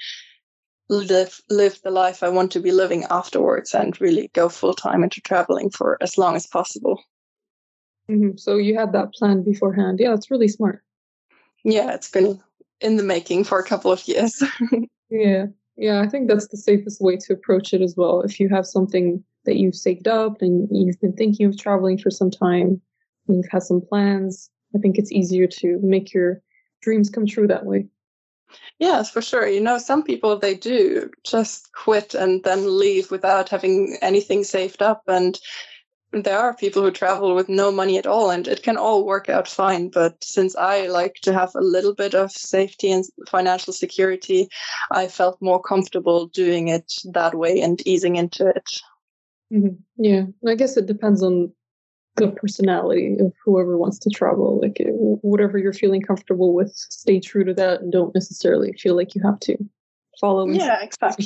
live 0.89 1.39
live 1.49 1.79
the 1.83 1.91
life 1.91 2.21
I 2.21 2.29
want 2.29 2.51
to 2.51 2.59
be 2.59 2.71
living 2.71 3.05
afterwards 3.09 3.73
and 3.73 3.99
really 4.01 4.29
go 4.33 4.49
full 4.49 4.73
time 4.73 5.03
into 5.03 5.21
traveling 5.21 5.69
for 5.69 5.97
as 6.01 6.17
long 6.17 6.35
as 6.35 6.45
possible. 6.45 7.01
Mm-hmm. 8.09 8.37
So 8.37 8.57
you 8.57 8.77
had 8.77 8.91
that 8.93 9.13
plan 9.13 9.43
beforehand. 9.43 9.99
Yeah, 9.99 10.13
it's 10.13 10.29
really 10.29 10.49
smart. 10.49 10.83
Yeah, 11.63 11.93
it's 11.93 12.09
been 12.09 12.41
in 12.81 12.97
the 12.97 13.03
making 13.03 13.45
for 13.45 13.59
a 13.59 13.63
couple 13.63 13.91
of 13.91 14.05
years. 14.07 14.43
yeah. 15.09 15.45
Yeah, 15.77 16.01
I 16.01 16.07
think 16.07 16.27
that's 16.27 16.47
the 16.49 16.57
safest 16.57 17.01
way 17.01 17.17
to 17.17 17.33
approach 17.33 17.73
it 17.73 17.81
as 17.81 17.95
well. 17.95 18.21
If 18.21 18.39
you 18.39 18.49
have 18.49 18.65
something 18.65 19.23
that 19.45 19.55
you've 19.55 19.75
saved 19.75 20.07
up 20.07 20.41
and 20.41 20.67
you've 20.69 20.99
been 20.99 21.13
thinking 21.13 21.47
of 21.47 21.57
traveling 21.57 21.97
for 21.97 22.11
some 22.11 22.29
time, 22.29 22.81
you've 23.33 23.51
had 23.51 23.63
some 23.63 23.81
plans, 23.81 24.49
I 24.75 24.79
think 24.79 24.97
it's 24.97 25.11
easier 25.11 25.47
to 25.47 25.79
make 25.81 26.13
your 26.13 26.41
dreams 26.81 27.09
come 27.09 27.25
true 27.25 27.47
that 27.47 27.65
way. 27.65 27.87
Yes, 28.79 29.11
for 29.11 29.21
sure. 29.21 29.47
You 29.47 29.61
know, 29.61 29.77
some 29.77 30.03
people 30.03 30.37
they 30.37 30.55
do 30.55 31.09
just 31.23 31.71
quit 31.73 32.13
and 32.13 32.43
then 32.43 32.77
leave 32.77 33.11
without 33.11 33.49
having 33.49 33.97
anything 34.01 34.43
saved 34.43 34.81
up. 34.81 35.03
And 35.07 35.39
there 36.11 36.37
are 36.37 36.53
people 36.53 36.81
who 36.81 36.91
travel 36.91 37.33
with 37.33 37.47
no 37.47 37.71
money 37.71 37.97
at 37.97 38.05
all, 38.05 38.29
and 38.29 38.47
it 38.47 38.63
can 38.63 38.75
all 38.75 39.05
work 39.05 39.29
out 39.29 39.47
fine. 39.47 39.89
But 39.89 40.21
since 40.23 40.55
I 40.55 40.87
like 40.87 41.15
to 41.21 41.33
have 41.33 41.51
a 41.55 41.61
little 41.61 41.95
bit 41.95 42.13
of 42.13 42.31
safety 42.31 42.91
and 42.91 43.05
financial 43.29 43.71
security, 43.71 44.49
I 44.91 45.07
felt 45.07 45.41
more 45.41 45.61
comfortable 45.61 46.27
doing 46.27 46.67
it 46.67 46.91
that 47.13 47.35
way 47.35 47.61
and 47.61 47.81
easing 47.87 48.17
into 48.17 48.47
it. 48.47 48.69
Mm-hmm. 49.53 49.75
Yeah, 49.97 50.23
I 50.45 50.55
guess 50.55 50.75
it 50.75 50.85
depends 50.85 51.23
on 51.23 51.53
the 52.17 52.29
personality 52.29 53.15
of 53.19 53.33
whoever 53.45 53.77
wants 53.77 53.99
to 53.99 54.09
travel. 54.09 54.59
Like 54.61 54.77
eh, 54.79 54.89
whatever 54.89 55.57
you're 55.57 55.73
feeling 55.73 56.01
comfortable 56.01 56.53
with, 56.53 56.73
stay 56.73 57.19
true 57.19 57.43
to 57.43 57.53
that, 57.55 57.81
and 57.81 57.91
don't 57.91 58.13
necessarily 58.13 58.73
feel 58.73 58.95
like 58.95 59.15
you 59.15 59.21
have 59.23 59.39
to 59.41 59.57
follow. 60.19 60.47
Yeah, 60.47 60.81
exactly. 60.81 61.25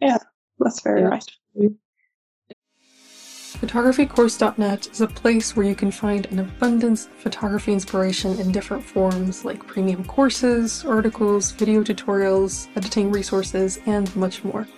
Yeah, 0.00 0.18
that's 0.58 0.80
very 0.82 1.02
yeah. 1.02 1.08
right. 1.08 1.24
Photographycourse.net 3.60 4.88
is 4.88 5.00
a 5.00 5.06
place 5.06 5.56
where 5.56 5.64
you 5.64 5.74
can 5.74 5.90
find 5.90 6.26
an 6.26 6.40
abundance 6.40 7.06
of 7.06 7.12
photography 7.12 7.72
inspiration 7.72 8.38
in 8.38 8.52
different 8.52 8.84
forms 8.84 9.46
like 9.46 9.66
premium 9.66 10.04
courses, 10.04 10.84
articles, 10.84 11.52
video 11.52 11.82
tutorials, 11.82 12.68
editing 12.76 13.10
resources, 13.10 13.80
and 13.86 14.14
much 14.14 14.44
more. 14.44 14.68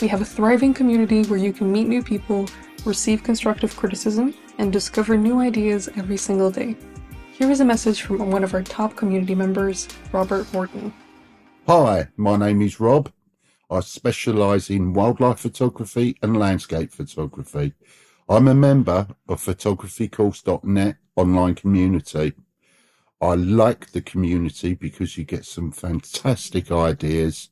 We 0.00 0.08
have 0.08 0.22
a 0.22 0.24
thriving 0.24 0.74
community 0.74 1.22
where 1.22 1.38
you 1.38 1.52
can 1.52 1.70
meet 1.70 1.86
new 1.86 2.02
people, 2.02 2.48
receive 2.84 3.22
constructive 3.22 3.76
criticism, 3.76 4.34
and 4.58 4.72
discover 4.72 5.16
new 5.16 5.40
ideas 5.40 5.88
every 5.96 6.16
single 6.16 6.50
day. 6.50 6.76
Here 7.32 7.50
is 7.50 7.60
a 7.60 7.64
message 7.64 8.02
from 8.02 8.30
one 8.30 8.44
of 8.44 8.54
our 8.54 8.62
top 8.62 8.96
community 8.96 9.34
members, 9.34 9.88
Robert 10.12 10.50
Morton. 10.52 10.92
Hi, 11.66 12.08
my 12.16 12.36
name 12.36 12.62
is 12.62 12.80
Rob. 12.80 13.12
I 13.68 13.80
specialise 13.80 14.70
in 14.70 14.92
wildlife 14.92 15.40
photography 15.40 16.16
and 16.22 16.36
landscape 16.36 16.92
photography. 16.92 17.74
I'm 18.28 18.48
a 18.48 18.54
member 18.54 19.08
of 19.28 19.42
photographycourse.net 19.42 20.96
online 21.16 21.54
community. 21.56 22.32
I 23.20 23.34
like 23.34 23.92
the 23.92 24.02
community 24.02 24.74
because 24.74 25.16
you 25.16 25.24
get 25.24 25.44
some 25.44 25.72
fantastic 25.72 26.70
ideas 26.70 27.50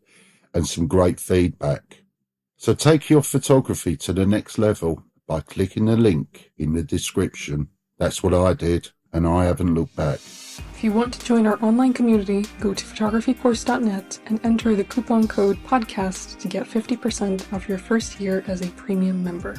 and 0.53 0.67
some 0.67 0.87
great 0.87 1.19
feedback. 1.19 2.05
So 2.57 2.75
take 2.75 3.11
your 3.11 3.23
photography 3.23 3.97
to 3.99 4.13
the 4.13 4.27
next 4.27 4.59
level 4.59 5.05
by 5.27 5.41
clicking 5.41 5.87
the 5.87 5.97
link 5.97 6.53
in 6.59 6.73
the 6.75 6.83
description. 6.83 7.69
That's 7.99 8.23
what 8.23 8.35
I 8.35 8.53
did, 8.55 8.91
and 9.13 9.27
I 9.27 9.45
haven't 9.45 9.75
looked 9.75 9.97
back. 9.97 10.21
If 10.75 10.83
you 10.83 10.93
want 10.93 11.15
to 11.15 11.25
join 11.25 11.47
our 11.47 11.63
online 11.65 11.93
community, 11.93 12.45
go 12.61 12.75
to 12.75 12.85
photographycourse.net 12.85 14.19
and 14.27 14.41
enter 14.45 14.75
the 14.77 14.85
coupon 14.85 15.27
code 15.27 15.57
PODCAST 15.65 16.39
to 16.41 16.49
get 16.49 16.67
50% 16.67 17.53
off 17.53 17.69
your 17.69 17.79
first 17.79 18.21
year 18.21 18.45
as 18.47 18.61
a 18.61 18.71
premium 18.73 19.25
member. 19.25 19.57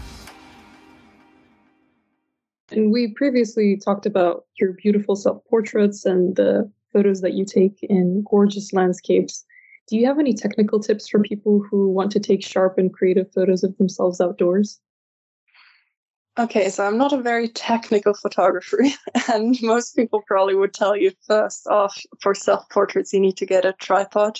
And 2.71 2.91
we 2.91 3.13
previously 3.13 3.77
talked 3.77 4.05
about 4.05 4.45
your 4.59 4.73
beautiful 4.73 5.15
self 5.15 5.43
portraits 5.49 6.05
and 6.05 6.35
the 6.35 6.71
photos 6.91 7.21
that 7.21 7.33
you 7.33 7.45
take 7.45 7.77
in 7.83 8.23
gorgeous 8.29 8.73
landscapes. 8.73 9.45
Do 9.87 9.97
you 9.97 10.05
have 10.07 10.17
any 10.17 10.33
technical 10.33 10.79
tips 10.79 11.07
for 11.07 11.19
people 11.19 11.63
who 11.69 11.89
want 11.89 12.11
to 12.13 12.19
take 12.19 12.43
sharp 12.43 12.77
and 12.77 12.91
creative 12.91 13.31
photos 13.33 13.63
of 13.63 13.77
themselves 13.77 14.19
outdoors? 14.19 14.79
Okay, 16.37 16.67
so 16.69 16.85
I'm 16.85 16.97
not 16.97 17.13
a 17.13 17.21
very 17.21 17.47
technical 17.47 18.13
photographer, 18.13 18.79
and 19.33 19.57
most 19.61 19.95
people 19.95 20.21
probably 20.27 20.53
would 20.55 20.73
tell 20.73 20.95
you 20.95 21.11
first 21.25 21.65
off 21.67 21.97
for 22.21 22.35
self 22.35 22.67
portraits 22.69 23.13
you 23.13 23.21
need 23.21 23.37
to 23.37 23.45
get 23.45 23.63
a 23.63 23.71
tripod. 23.73 24.39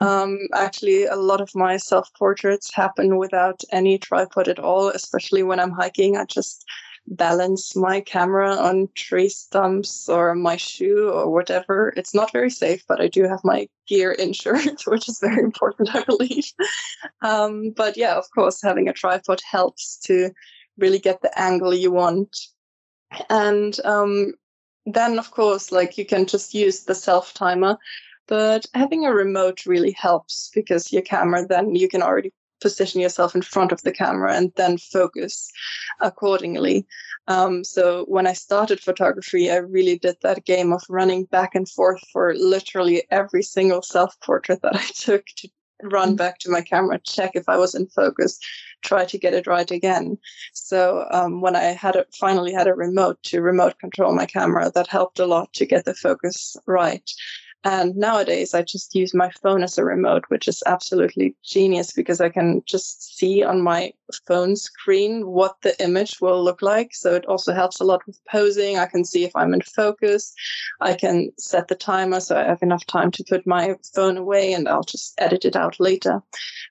Um, 0.00 0.40
actually, 0.54 1.04
a 1.04 1.14
lot 1.14 1.40
of 1.40 1.54
my 1.54 1.76
self 1.76 2.12
portraits 2.18 2.74
happen 2.74 3.16
without 3.16 3.62
any 3.70 3.96
tripod 3.96 4.48
at 4.48 4.58
all, 4.58 4.88
especially 4.88 5.44
when 5.44 5.60
I'm 5.60 5.70
hiking. 5.70 6.16
I 6.16 6.24
just 6.24 6.64
balance 7.06 7.76
my 7.76 8.00
camera 8.00 8.54
on 8.56 8.88
tree 8.94 9.28
stumps 9.28 10.08
or 10.08 10.34
my 10.34 10.56
shoe 10.56 11.10
or 11.10 11.30
whatever. 11.30 11.92
It's 11.96 12.14
not 12.14 12.32
very 12.32 12.50
safe, 12.50 12.84
but 12.88 13.00
I 13.00 13.06
do 13.06 13.24
have 13.28 13.40
my 13.44 13.68
gear 13.86 14.12
insured, 14.12 14.80
which 14.86 15.08
is 15.08 15.20
very 15.20 15.42
important, 15.42 15.94
I 15.94 16.02
believe. 16.02 16.52
Um, 17.22 17.70
but 17.76 17.96
yeah, 17.98 18.14
of 18.14 18.24
course, 18.34 18.62
having 18.62 18.88
a 18.88 18.94
tripod 18.94 19.40
helps 19.50 19.98
to 20.04 20.30
really 20.80 20.98
get 20.98 21.22
the 21.22 21.38
angle 21.38 21.74
you 21.74 21.90
want. 21.90 22.36
And 23.28 23.78
um, 23.84 24.34
then, 24.86 25.18
of 25.18 25.30
course, 25.30 25.72
like 25.72 25.98
you 25.98 26.04
can 26.04 26.26
just 26.26 26.54
use 26.54 26.84
the 26.84 26.94
self 26.94 27.34
timer. 27.34 27.78
But 28.26 28.66
having 28.74 29.04
a 29.04 29.12
remote 29.12 29.66
really 29.66 29.92
helps 29.92 30.50
because 30.54 30.92
your 30.92 31.02
camera, 31.02 31.44
then 31.46 31.74
you 31.74 31.88
can 31.88 32.02
already 32.02 32.32
position 32.60 33.00
yourself 33.00 33.34
in 33.34 33.42
front 33.42 33.72
of 33.72 33.82
the 33.82 33.92
camera 33.92 34.34
and 34.34 34.52
then 34.56 34.78
focus 34.78 35.50
accordingly. 36.00 36.86
Um, 37.26 37.64
so 37.64 38.04
when 38.06 38.26
I 38.26 38.32
started 38.32 38.80
photography, 38.80 39.50
I 39.50 39.56
really 39.56 39.98
did 39.98 40.16
that 40.22 40.44
game 40.44 40.72
of 40.72 40.82
running 40.88 41.24
back 41.24 41.54
and 41.54 41.68
forth 41.68 42.00
for 42.12 42.34
literally 42.34 43.02
every 43.10 43.42
single 43.42 43.82
self 43.82 44.18
portrait 44.20 44.62
that 44.62 44.76
I 44.76 44.86
took 44.94 45.24
to 45.38 45.48
run 45.82 46.10
mm-hmm. 46.10 46.16
back 46.16 46.38
to 46.40 46.50
my 46.50 46.60
camera, 46.60 47.00
check 47.02 47.32
if 47.34 47.48
I 47.48 47.56
was 47.56 47.74
in 47.74 47.86
focus, 47.86 48.38
try 48.82 49.04
to 49.04 49.18
get 49.18 49.34
it 49.34 49.46
right 49.46 49.70
again. 49.70 50.18
So 50.52 51.06
um, 51.10 51.40
when 51.40 51.56
I 51.56 51.64
had 51.64 51.96
a, 51.96 52.06
finally 52.18 52.52
had 52.52 52.66
a 52.66 52.74
remote 52.74 53.22
to 53.24 53.42
remote 53.42 53.78
control 53.78 54.14
my 54.14 54.26
camera, 54.26 54.70
that 54.74 54.86
helped 54.86 55.18
a 55.18 55.26
lot 55.26 55.52
to 55.54 55.66
get 55.66 55.84
the 55.84 55.94
focus 55.94 56.56
right. 56.66 57.10
And 57.62 57.94
nowadays, 57.94 58.54
I 58.54 58.62
just 58.62 58.94
use 58.94 59.12
my 59.12 59.30
phone 59.42 59.62
as 59.62 59.76
a 59.76 59.84
remote, 59.84 60.24
which 60.28 60.48
is 60.48 60.62
absolutely 60.64 61.36
genius 61.44 61.92
because 61.92 62.18
I 62.20 62.30
can 62.30 62.62
just 62.64 63.18
see 63.18 63.42
on 63.42 63.60
my 63.60 63.92
phone 64.26 64.56
screen 64.56 65.26
what 65.26 65.56
the 65.62 65.78
image 65.82 66.22
will 66.22 66.42
look 66.42 66.62
like. 66.62 66.94
So 66.94 67.14
it 67.14 67.26
also 67.26 67.52
helps 67.52 67.78
a 67.78 67.84
lot 67.84 68.06
with 68.06 68.18
posing. 68.30 68.78
I 68.78 68.86
can 68.86 69.04
see 69.04 69.24
if 69.24 69.32
I'm 69.36 69.52
in 69.52 69.60
focus. 69.60 70.32
I 70.80 70.94
can 70.94 71.32
set 71.38 71.68
the 71.68 71.74
timer 71.74 72.20
so 72.20 72.36
I 72.36 72.44
have 72.44 72.62
enough 72.62 72.86
time 72.86 73.10
to 73.12 73.24
put 73.28 73.46
my 73.46 73.76
phone 73.94 74.16
away 74.16 74.54
and 74.54 74.66
I'll 74.66 74.82
just 74.82 75.12
edit 75.18 75.44
it 75.44 75.54
out 75.54 75.78
later. 75.78 76.22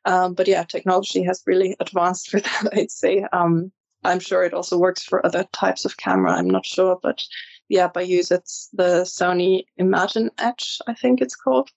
Um, 0.06 0.34
but 0.34 0.48
yeah, 0.48 0.64
technology 0.64 1.24
has 1.24 1.44
really 1.46 1.76
advanced 1.80 2.30
for 2.32 2.40
that, 2.40 2.70
I'd 2.74 2.92
say. 2.92 3.26
Um, 3.32 3.72
I'm 4.04 4.20
sure 4.20 4.44
it 4.44 4.54
also 4.54 4.78
works 4.78 5.04
for 5.04 5.26
other 5.26 5.46
types 5.52 5.86
of 5.86 5.98
camera. 5.98 6.32
I'm 6.32 6.50
not 6.50 6.66
sure, 6.66 6.98
but 7.04 7.22
the 7.70 7.80
app 7.80 7.98
I 7.98 8.02
use, 8.02 8.32
it's 8.32 8.70
the 8.74 9.04
Sony 9.04 9.66
Imaging 9.78 10.32
Edge, 10.38 10.80
I 10.88 10.94
think 10.94 11.22
it's 11.22 11.36
called. 11.36 11.70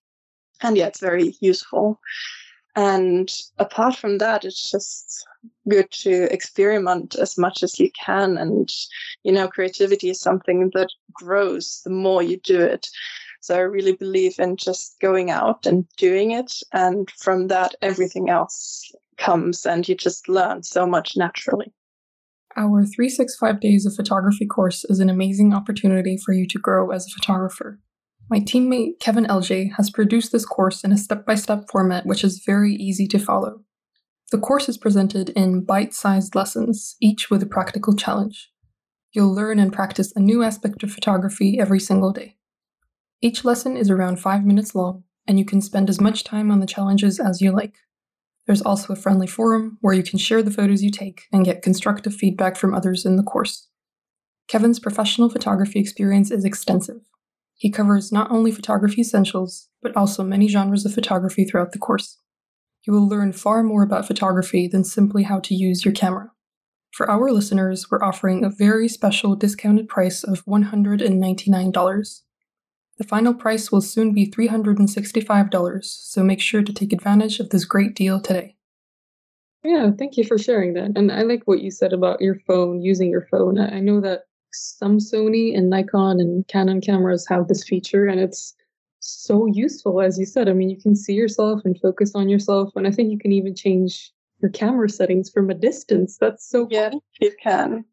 And 0.62 0.76
yeah, 0.76 0.87
it's 0.87 1.00
very 1.00 1.34
useful. 1.40 2.00
And 2.75 3.30
apart 3.58 3.96
from 3.96 4.18
that, 4.18 4.44
it's 4.44 4.70
just 4.70 5.26
good 5.68 5.90
to 5.90 6.32
experiment 6.32 7.14
as 7.16 7.37
much 7.37 7.62
as 7.62 7.78
you 7.78 7.90
can. 8.04 8.38
And, 8.38 8.72
you 9.25 9.32
know, 9.32 9.49
creativity 9.49 10.11
is 10.11 10.20
something 10.20 10.70
that 10.75 10.88
grows 11.12 11.82
the 11.84 11.90
more 11.90 12.22
you 12.22 12.38
do 12.38 12.61
it. 12.61 12.88
So 13.40 13.56
I 13.56 13.61
really 13.61 13.92
believe 13.92 14.38
in 14.38 14.56
just 14.56 14.99
going 15.00 15.30
out 15.30 15.66
and 15.66 15.87
doing 15.96 16.30
it. 16.30 16.54
And 16.72 17.11
from 17.11 17.49
that, 17.49 17.75
everything 17.82 18.30
else 18.30 18.90
comes 19.18 19.66
and 19.66 19.87
you 19.87 19.94
just 19.94 20.28
learn 20.28 20.62
so 20.62 20.87
much 20.87 21.16
naturally. 21.16 21.72
Our 22.54 22.85
365 22.85 23.61
Days 23.61 23.87
of 23.87 23.94
Photography 23.94 24.47
course 24.47 24.85
is 24.85 25.00
an 25.00 25.09
amazing 25.09 25.54
opportunity 25.54 26.18
for 26.18 26.35
you 26.35 26.47
to 26.49 26.59
grow 26.59 26.90
as 26.90 27.06
a 27.06 27.11
photographer. 27.11 27.80
My 28.28 28.40
teammate 28.40 29.00
Kevin 29.00 29.25
LJ 29.25 29.73
has 29.76 29.88
produced 29.88 30.32
this 30.32 30.44
course 30.44 30.85
in 30.85 30.92
a 30.92 30.99
step 30.99 31.25
by 31.25 31.35
step 31.35 31.64
format 31.71 32.04
which 32.04 32.23
is 32.23 32.42
very 32.44 32.75
easy 32.75 33.06
to 33.09 33.18
follow. 33.18 33.62
The 34.30 34.38
course 34.38 34.68
is 34.68 34.76
presented 34.76 35.30
in 35.30 35.64
bite 35.64 35.94
sized 35.94 36.35
lessons, 36.35 36.97
each 37.00 37.30
with 37.30 37.42
a 37.42 37.47
practical 37.47 37.94
challenge. 37.94 38.50
You'll 39.12 39.35
learn 39.35 39.59
and 39.59 39.73
practice 39.73 40.12
a 40.14 40.21
new 40.21 40.42
aspect 40.42 40.82
of 40.82 40.92
photography 40.92 41.59
every 41.59 41.80
single 41.80 42.12
day. 42.12 42.37
Each 43.23 43.44
lesson 43.44 43.76
is 43.76 43.90
around 43.90 44.21
five 44.21 44.44
minutes 44.44 44.75
long, 44.75 45.04
and 45.26 45.38
you 45.38 45.44
can 45.44 45.61
spend 45.61 45.88
as 45.88 46.00
much 46.00 46.25
time 46.25 46.50
on 46.50 46.61
the 46.61 46.66
challenges 46.66 47.18
as 47.18 47.40
you 47.40 47.52
like. 47.52 47.75
There's 48.46 48.62
also 48.62 48.92
a 48.92 48.96
friendly 48.96 49.26
forum 49.26 49.78
where 49.80 49.94
you 49.94 50.02
can 50.02 50.18
share 50.18 50.42
the 50.42 50.50
photos 50.50 50.82
you 50.82 50.90
take 50.90 51.22
and 51.32 51.44
get 51.44 51.62
constructive 51.62 52.14
feedback 52.14 52.56
from 52.56 52.75
others 52.75 53.06
in 53.06 53.16
the 53.16 53.22
course. 53.22 53.69
Kevin's 54.49 54.80
professional 54.80 55.30
photography 55.30 55.78
experience 55.78 56.30
is 56.30 56.45
extensive. 56.45 56.97
He 57.54 57.71
covers 57.71 58.10
not 58.10 58.30
only 58.30 58.50
photography 58.50 59.02
essentials, 59.02 59.69
but 59.80 59.97
also 59.97 60.25
many 60.25 60.49
genres 60.49 60.84
of 60.84 60.93
photography 60.93 61.45
throughout 61.45 61.73
the 61.73 61.78
course. 61.78 62.19
You 62.84 62.93
will 62.93 63.08
learn 63.08 63.32
far 63.32 63.62
more 63.62 63.84
about 63.84 64.06
photography 64.06 64.67
than 64.67 64.82
simply 64.82 65.23
how 65.23 65.38
to 65.40 65.54
use 65.54 65.84
your 65.84 65.95
camera. 65.95 66.32
For 66.93 67.08
our 67.08 67.30
listeners, 67.30 67.90
we're 67.90 68.02
offering 68.02 68.45
a 68.45 68.50
very 68.50 68.88
special 68.88 69.36
discounted 69.36 69.88
price 69.88 70.25
of 70.25 70.45
$199. 70.45 72.21
The 73.02 73.08
final 73.08 73.34
price 73.34 73.73
will 73.73 73.80
soon 73.80 74.15
be 74.15 74.30
$365, 74.30 75.84
so 75.84 76.23
make 76.23 76.41
sure 76.41 76.62
to 76.62 76.73
take 76.73 76.93
advantage 76.93 77.41
of 77.41 77.50
this 77.50 77.65
great 77.65 77.97
deal 77.97 78.21
today. 78.21 78.54
Yeah, 79.65 79.91
thank 79.99 80.17
you 80.17 80.23
for 80.23 80.38
sharing 80.38 80.75
that. 80.75 80.93
And 80.95 81.10
I 81.10 81.23
like 81.23 81.43
what 81.47 81.62
you 81.62 81.73
said 81.73 81.93
about 81.93 82.21
your 82.21 82.36
phone, 82.47 82.80
using 82.80 83.10
your 83.10 83.26
phone. 83.28 83.58
I 83.58 83.80
know 83.80 84.00
that 84.02 84.26
some 84.52 84.99
Sony 84.99 85.58
and 85.58 85.69
Nikon 85.69 86.21
and 86.21 86.47
Canon 86.47 86.80
cameras 86.80 87.26
have 87.28 87.49
this 87.49 87.65
feature, 87.65 88.06
and 88.06 88.21
it's 88.21 88.54
so 89.00 89.47
useful, 89.47 90.00
as 90.00 90.17
you 90.17 90.25
said. 90.25 90.49
I 90.49 90.52
mean, 90.52 90.71
you 90.71 90.80
can 90.80 90.95
see 90.95 91.15
yourself 91.15 91.62
and 91.65 91.76
focus 91.80 92.12
on 92.15 92.28
yourself, 92.28 92.71
and 92.76 92.86
I 92.86 92.93
think 92.93 93.10
you 93.10 93.19
can 93.19 93.32
even 93.32 93.56
change 93.56 94.12
your 94.41 94.52
camera 94.52 94.88
settings 94.88 95.28
from 95.28 95.50
a 95.50 95.54
distance. 95.54 96.19
That's 96.19 96.49
so 96.49 96.69
yeah, 96.71 96.91
cool. 96.91 97.02
you 97.21 97.32
can. 97.43 97.84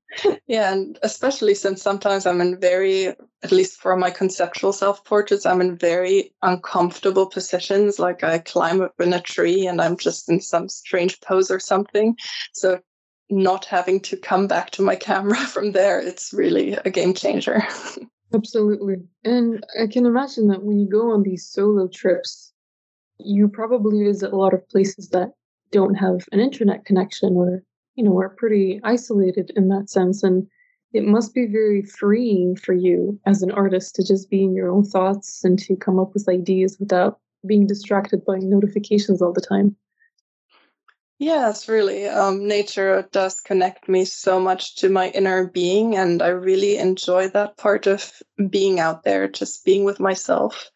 Yeah, 0.48 0.74
and 0.74 0.98
especially 1.04 1.54
since 1.54 1.82
sometimes 1.82 2.26
I'm 2.26 2.42
in 2.42 2.60
very, 2.60 3.08
at 3.08 3.52
least 3.52 3.80
for 3.80 3.96
my 3.96 4.10
conceptual 4.10 4.74
self 4.74 5.04
portraits, 5.06 5.46
I'm 5.46 5.62
in 5.62 5.78
very 5.78 6.34
uncomfortable 6.42 7.28
positions. 7.28 8.00
Like 8.00 8.24
I 8.24 8.40
climb 8.40 8.82
up 8.82 9.00
in 9.00 9.14
a 9.14 9.22
tree 9.22 9.68
and 9.68 9.82
I'm 9.82 9.98
just 9.98 10.30
in 10.30 10.42
some 10.42 10.70
strange 10.70 11.22
pose 11.22 11.52
or 11.52 11.60
something. 11.60 12.16
So 12.54 12.80
not 13.30 13.66
having 13.66 14.00
to 14.02 14.18
come 14.18 14.48
back 14.48 14.72
to 14.72 14.82
my 14.82 14.96
camera 15.08 15.38
from 15.38 15.72
there, 15.72 16.00
it's 16.00 16.34
really 16.34 16.74
a 16.74 16.90
game 16.90 17.14
changer. 17.14 17.62
Absolutely. 18.34 18.98
And 19.24 19.66
I 19.82 19.88
can 19.88 20.06
imagine 20.06 20.48
that 20.50 20.64
when 20.64 20.80
you 20.80 20.88
go 20.88 21.12
on 21.12 21.24
these 21.24 21.48
solo 21.48 21.88
trips, 21.88 22.54
you 23.18 23.48
probably 23.48 24.04
visit 24.04 24.32
a 24.32 24.38
lot 24.38 24.54
of 24.54 24.68
places 24.70 25.10
that 25.10 25.32
don't 25.72 25.96
have 25.96 26.26
an 26.32 26.40
internet 26.40 26.86
connection 26.86 27.36
or 27.36 27.64
you 28.00 28.06
know 28.06 28.18
are 28.18 28.30
pretty 28.30 28.80
isolated 28.86 29.52
in 29.58 29.68
that 29.68 29.90
sense 29.90 30.24
and 30.24 30.48
it 30.94 31.04
must 31.04 31.36
be 31.36 31.46
very 31.46 31.82
freeing 31.82 32.56
for 32.56 32.74
you 32.74 33.20
as 33.26 33.44
an 33.44 33.52
artist 33.52 33.94
to 33.94 34.08
just 34.08 34.30
be 34.30 34.42
in 34.42 34.56
your 34.56 34.72
own 34.72 34.86
thoughts 34.86 35.44
and 35.44 35.60
to 35.60 35.76
come 35.76 36.00
up 36.00 36.14
with 36.14 36.30
ideas 36.30 36.78
without 36.80 37.20
being 37.46 37.68
distracted 37.68 38.24
by 38.26 38.38
notifications 38.38 39.22
all 39.22 39.34
the 39.34 39.42
time 39.42 39.76
Yes, 41.22 41.68
really. 41.68 42.08
Um, 42.08 42.48
nature 42.48 43.06
does 43.12 43.42
connect 43.42 43.90
me 43.90 44.06
so 44.06 44.40
much 44.40 44.78
to 44.78 44.88
my 44.88 45.10
inner 45.10 45.50
being, 45.50 45.98
and 45.98 46.22
I 46.22 46.30
really 46.30 46.78
enjoy 46.78 47.28
that 47.32 47.58
part 47.58 47.88
of 47.88 48.14
being 48.50 48.80
out 48.80 49.04
there, 49.04 49.28
just 49.28 49.66
being 49.66 49.84
with 49.84 50.00
myself. 50.00 50.72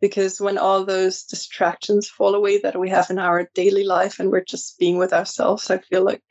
Because 0.00 0.40
when 0.40 0.58
all 0.58 0.84
those 0.84 1.24
distractions 1.24 2.08
fall 2.08 2.36
away 2.36 2.58
that 2.58 2.78
we 2.78 2.88
have 2.90 3.10
in 3.10 3.18
our 3.18 3.50
daily 3.52 3.82
life 3.82 4.20
and 4.20 4.30
we're 4.30 4.44
just 4.44 4.78
being 4.78 4.96
with 4.96 5.12
ourselves, 5.12 5.68
I 5.70 5.78
feel 5.78 6.04
like 6.04 6.22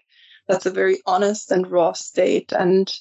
that's 0.49 0.65
a 0.65 0.71
very 0.71 0.99
honest 1.05 1.51
and 1.51 1.69
raw 1.71 1.93
state. 1.93 2.51
And 2.51 2.91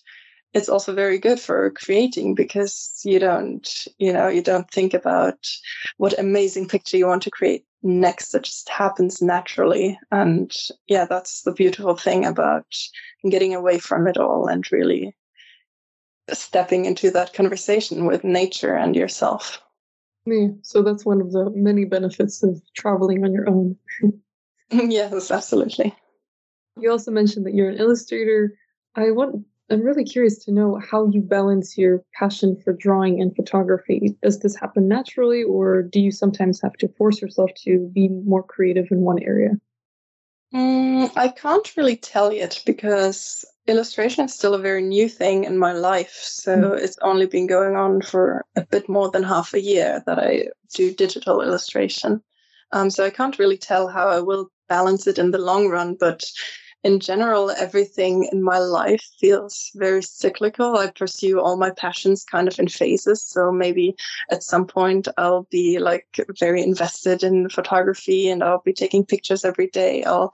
it's 0.53 0.69
also 0.69 0.95
very 0.95 1.19
good 1.19 1.41
for 1.41 1.71
creating 1.71 2.35
because 2.35 3.01
you 3.05 3.19
don't, 3.19 3.69
you 3.99 4.13
know, 4.13 4.29
you 4.29 4.43
don't 4.43 4.71
think 4.71 4.95
about 4.95 5.39
what 5.97 6.19
amazing 6.19 6.69
picture 6.69 6.99
you 6.99 7.07
want 7.07 7.23
to 7.23 7.31
create 7.31 7.65
next. 7.83 8.35
It 8.35 8.45
just 8.45 8.69
happens 8.69 9.23
naturally. 9.23 9.99
And 10.13 10.55
yeah 10.87 11.07
that's 11.07 11.43
the 11.43 11.53
beautiful 11.53 11.97
thing 11.97 12.27
about 12.27 12.67
getting 13.29 13.55
away 13.55 13.79
from 13.79 14.07
it 14.07 14.19
all 14.19 14.47
and 14.47 14.71
really 14.71 15.17
stepping 16.31 16.85
into 16.85 17.11
that 17.11 17.33
conversation 17.33 18.05
with 18.05 18.25
nature 18.25 18.75
and 18.75 18.95
yourself. 18.95 19.61
Yeah 20.27 20.49
so 20.63 20.83
that's 20.83 21.07
one 21.07 21.23
of 21.23 21.33
the 21.33 21.51
many 21.55 21.87
benefits 21.87 22.43
of 22.43 22.61
traveling 22.77 23.25
on 23.25 23.33
your 23.33 23.49
own. 23.49 23.77
Yes 24.71 25.31
absolutely 25.31 25.95
you 26.81 26.91
also 26.91 27.11
mentioned 27.11 27.47
that 27.47 27.55
you're 27.55 27.71
an 27.71 27.79
illustrator 27.79 28.55
i 28.95 29.11
want 29.11 29.45
I'm 29.71 29.83
really 29.83 30.05
curious 30.05 30.43
to 30.45 30.53
know 30.53 30.79
how 30.79 31.09
you 31.09 31.21
balance 31.21 31.77
your 31.77 32.03
passion 32.15 32.57
for 32.65 32.73
drawing 32.73 33.21
and 33.21 33.37
photography. 33.37 34.17
Does 34.23 34.41
this 34.41 34.57
happen 34.57 34.89
naturally, 34.89 35.43
or 35.43 35.83
do 35.83 36.01
you 36.01 36.11
sometimes 36.11 36.61
have 36.63 36.73
to 36.79 36.89
force 36.89 37.21
yourself 37.21 37.51
to 37.65 37.91
be 37.93 38.09
more 38.09 38.43
creative 38.43 38.87
in 38.91 39.03
one 39.03 39.23
area? 39.23 39.51
Mm, 40.55 41.11
I 41.17 41.29
can't 41.29 41.77
really 41.77 41.97
tell 41.97 42.33
yet 42.33 42.63
because 42.65 43.45
illustration 43.67 44.25
is 44.25 44.33
still 44.33 44.55
a 44.55 44.59
very 44.59 44.83
new 44.83 45.07
thing 45.07 45.45
in 45.45 45.59
my 45.59 45.73
life. 45.73 46.19
So 46.23 46.57
mm. 46.57 46.79
it's 46.79 46.97
only 47.03 47.27
been 47.27 47.47
going 47.47 47.77
on 47.77 48.01
for 48.01 48.47
a 48.57 48.65
bit 48.65 48.89
more 48.89 49.11
than 49.11 49.23
half 49.23 49.53
a 49.53 49.61
year 49.61 50.03
that 50.07 50.19
I 50.19 50.49
do 50.75 50.95
digital 50.95 51.43
illustration. 51.43 52.23
Um, 52.73 52.89
so 52.89 53.05
I 53.05 53.11
can't 53.11 53.39
really 53.39 53.59
tell 53.59 53.89
how 53.89 54.09
I 54.09 54.21
will 54.21 54.51
balance 54.71 55.07
it 55.07 55.19
in 55.19 55.31
the 55.31 55.39
long 55.39 55.69
run, 55.69 55.97
but 56.01 56.25
in 56.85 57.01
general, 57.01 57.51
everything 57.51 58.29
in 58.31 58.43
my 58.43 58.59
life 58.59 59.05
feels 59.21 59.71
very 59.75 60.03
cyclical. 60.03 60.77
I 60.77 60.91
pursue 60.91 61.41
all 61.41 61.57
my 61.57 61.71
passions 61.71 62.25
kind 62.25 62.47
of 62.47 62.59
in 62.59 62.69
phases. 62.69 63.25
So 63.25 63.51
maybe 63.51 63.97
at 64.31 64.45
some 64.45 64.67
point 64.67 65.09
I'll 65.17 65.49
be 65.51 65.81
like 65.81 66.07
very 66.39 66.63
invested 66.63 67.25
in 67.25 67.49
photography 67.49 68.29
and 68.29 68.45
I'll 68.45 68.63
be 68.65 68.73
taking 68.73 69.05
pictures 69.05 69.45
every 69.45 69.67
day. 69.69 70.05
I'll 70.05 70.33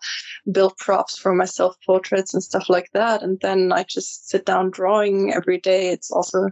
build 0.53 0.77
props 0.77 1.17
for 1.17 1.35
my 1.35 1.47
self 1.47 1.77
portraits 1.87 2.35
and 2.35 2.43
stuff 2.43 2.69
like 2.69 2.91
that. 2.93 3.23
And 3.23 3.41
then 3.41 3.73
I 3.73 3.85
just 3.85 4.29
sit 4.29 4.45
down 4.45 4.71
drawing 4.71 5.33
every 5.33 5.59
day. 5.59 5.89
It's 5.89 6.11
also 6.11 6.51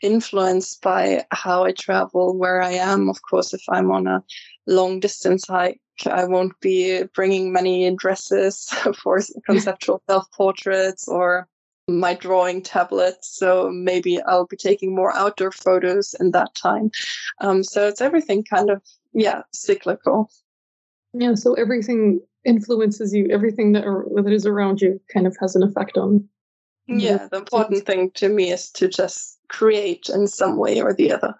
influenced 0.00 0.80
by 0.80 1.26
how 1.30 1.64
I 1.64 1.72
travel, 1.72 2.38
where 2.38 2.62
I 2.62 2.72
am. 2.72 3.10
Of 3.10 3.20
course, 3.28 3.52
if 3.52 3.62
I'm 3.68 3.90
on 3.90 4.06
a 4.06 4.24
long 4.66 4.98
distance 4.98 5.46
hike, 5.46 5.80
I 6.06 6.24
won't 6.24 6.58
be 6.60 7.04
bringing 7.14 7.52
many 7.52 7.94
dresses 7.94 8.68
for 9.02 9.20
conceptual 9.46 10.02
self 10.08 10.30
portraits 10.32 11.08
or 11.08 11.48
my 11.88 12.14
drawing 12.14 12.62
tablet. 12.62 13.16
So 13.22 13.70
maybe 13.70 14.20
I'll 14.22 14.46
be 14.46 14.56
taking 14.56 14.94
more 14.94 15.14
outdoor 15.14 15.50
photos 15.50 16.14
in 16.20 16.30
that 16.32 16.54
time. 16.54 16.90
Um, 17.40 17.64
so 17.64 17.88
it's 17.88 18.00
everything 18.00 18.44
kind 18.44 18.70
of, 18.70 18.82
yeah, 19.12 19.42
cyclical. 19.52 20.30
Yeah. 21.12 21.34
So 21.34 21.54
everything 21.54 22.20
influences 22.44 23.12
you, 23.12 23.28
everything 23.30 23.72
that, 23.72 23.84
are, 23.84 24.06
that 24.22 24.32
is 24.32 24.46
around 24.46 24.80
you 24.80 25.00
kind 25.12 25.26
of 25.26 25.36
has 25.40 25.56
an 25.56 25.62
effect 25.62 25.98
on. 25.98 26.28
Yeah. 26.86 27.28
The 27.30 27.38
important 27.38 27.86
thing 27.86 28.10
to 28.14 28.28
me 28.28 28.50
is 28.50 28.70
to 28.72 28.88
just 28.88 29.38
create 29.48 30.08
in 30.12 30.26
some 30.26 30.56
way 30.56 30.80
or 30.80 30.94
the 30.94 31.12
other. 31.12 31.34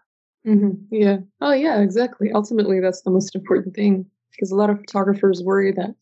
Mm-hmm. 0.47 0.95
Yeah. 0.95 1.19
Oh, 1.41 1.53
yeah, 1.53 1.81
exactly. 1.81 2.31
Ultimately, 2.33 2.81
that's 2.81 3.03
the 3.03 3.11
most 3.11 3.35
important 3.35 3.75
thing 3.75 4.07
because 4.31 4.51
a 4.51 4.57
lot 4.57 4.71
of 4.71 4.79
photographers 4.79 5.43
worry 5.43 5.73
that 5.73 5.95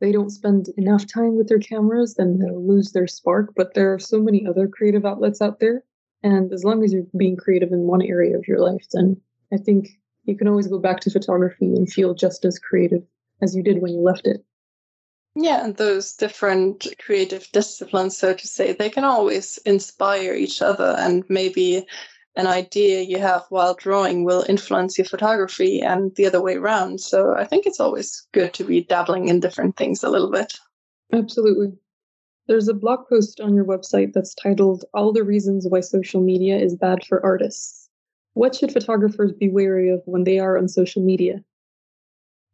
they 0.00 0.12
don't 0.12 0.30
spend 0.30 0.68
enough 0.76 1.06
time 1.06 1.36
with 1.36 1.48
their 1.48 1.58
cameras, 1.58 2.14
then 2.14 2.38
they'll 2.38 2.66
lose 2.66 2.92
their 2.92 3.06
spark. 3.06 3.52
But 3.56 3.74
there 3.74 3.94
are 3.94 3.98
so 3.98 4.20
many 4.20 4.46
other 4.46 4.68
creative 4.68 5.04
outlets 5.04 5.40
out 5.40 5.60
there. 5.60 5.84
And 6.22 6.52
as 6.52 6.64
long 6.64 6.84
as 6.84 6.92
you're 6.92 7.06
being 7.16 7.36
creative 7.36 7.72
in 7.72 7.80
one 7.80 8.02
area 8.02 8.36
of 8.36 8.46
your 8.46 8.58
life, 8.58 8.86
then 8.92 9.16
I 9.52 9.56
think 9.56 9.88
you 10.24 10.36
can 10.36 10.48
always 10.48 10.66
go 10.66 10.78
back 10.78 11.00
to 11.00 11.10
photography 11.10 11.66
and 11.66 11.90
feel 11.90 12.14
just 12.14 12.44
as 12.44 12.58
creative 12.58 13.02
as 13.40 13.54
you 13.54 13.62
did 13.62 13.80
when 13.80 13.92
you 13.92 14.00
left 14.00 14.26
it. 14.26 14.44
Yeah, 15.34 15.64
and 15.64 15.76
those 15.76 16.14
different 16.14 16.86
creative 16.98 17.46
disciplines, 17.52 18.16
so 18.16 18.32
to 18.32 18.46
say, 18.46 18.72
they 18.72 18.88
can 18.88 19.04
always 19.04 19.58
inspire 19.66 20.32
each 20.32 20.62
other 20.62 20.96
and 20.98 21.24
maybe 21.28 21.86
an 22.36 22.46
idea 22.46 23.00
you 23.00 23.18
have 23.18 23.44
while 23.48 23.74
drawing 23.74 24.24
will 24.24 24.44
influence 24.48 24.98
your 24.98 25.06
photography 25.06 25.80
and 25.80 26.14
the 26.16 26.26
other 26.26 26.40
way 26.40 26.56
around. 26.56 27.00
So 27.00 27.34
I 27.34 27.44
think 27.44 27.66
it's 27.66 27.80
always 27.80 28.26
good 28.32 28.52
to 28.54 28.64
be 28.64 28.82
dabbling 28.82 29.28
in 29.28 29.40
different 29.40 29.76
things 29.76 30.04
a 30.04 30.10
little 30.10 30.30
bit. 30.30 30.58
Absolutely. 31.12 31.72
There's 32.46 32.68
a 32.68 32.74
blog 32.74 33.08
post 33.08 33.40
on 33.40 33.54
your 33.54 33.64
website 33.64 34.12
that's 34.12 34.34
titled 34.34 34.84
All 34.94 35.12
the 35.12 35.24
Reasons 35.24 35.66
Why 35.68 35.80
Social 35.80 36.20
Media 36.20 36.56
is 36.58 36.76
Bad 36.76 37.04
for 37.04 37.24
Artists. 37.24 37.88
What 38.34 38.54
should 38.54 38.72
photographers 38.72 39.32
be 39.32 39.48
wary 39.48 39.90
of 39.90 40.02
when 40.04 40.24
they 40.24 40.38
are 40.38 40.58
on 40.58 40.68
social 40.68 41.02
media? 41.02 41.42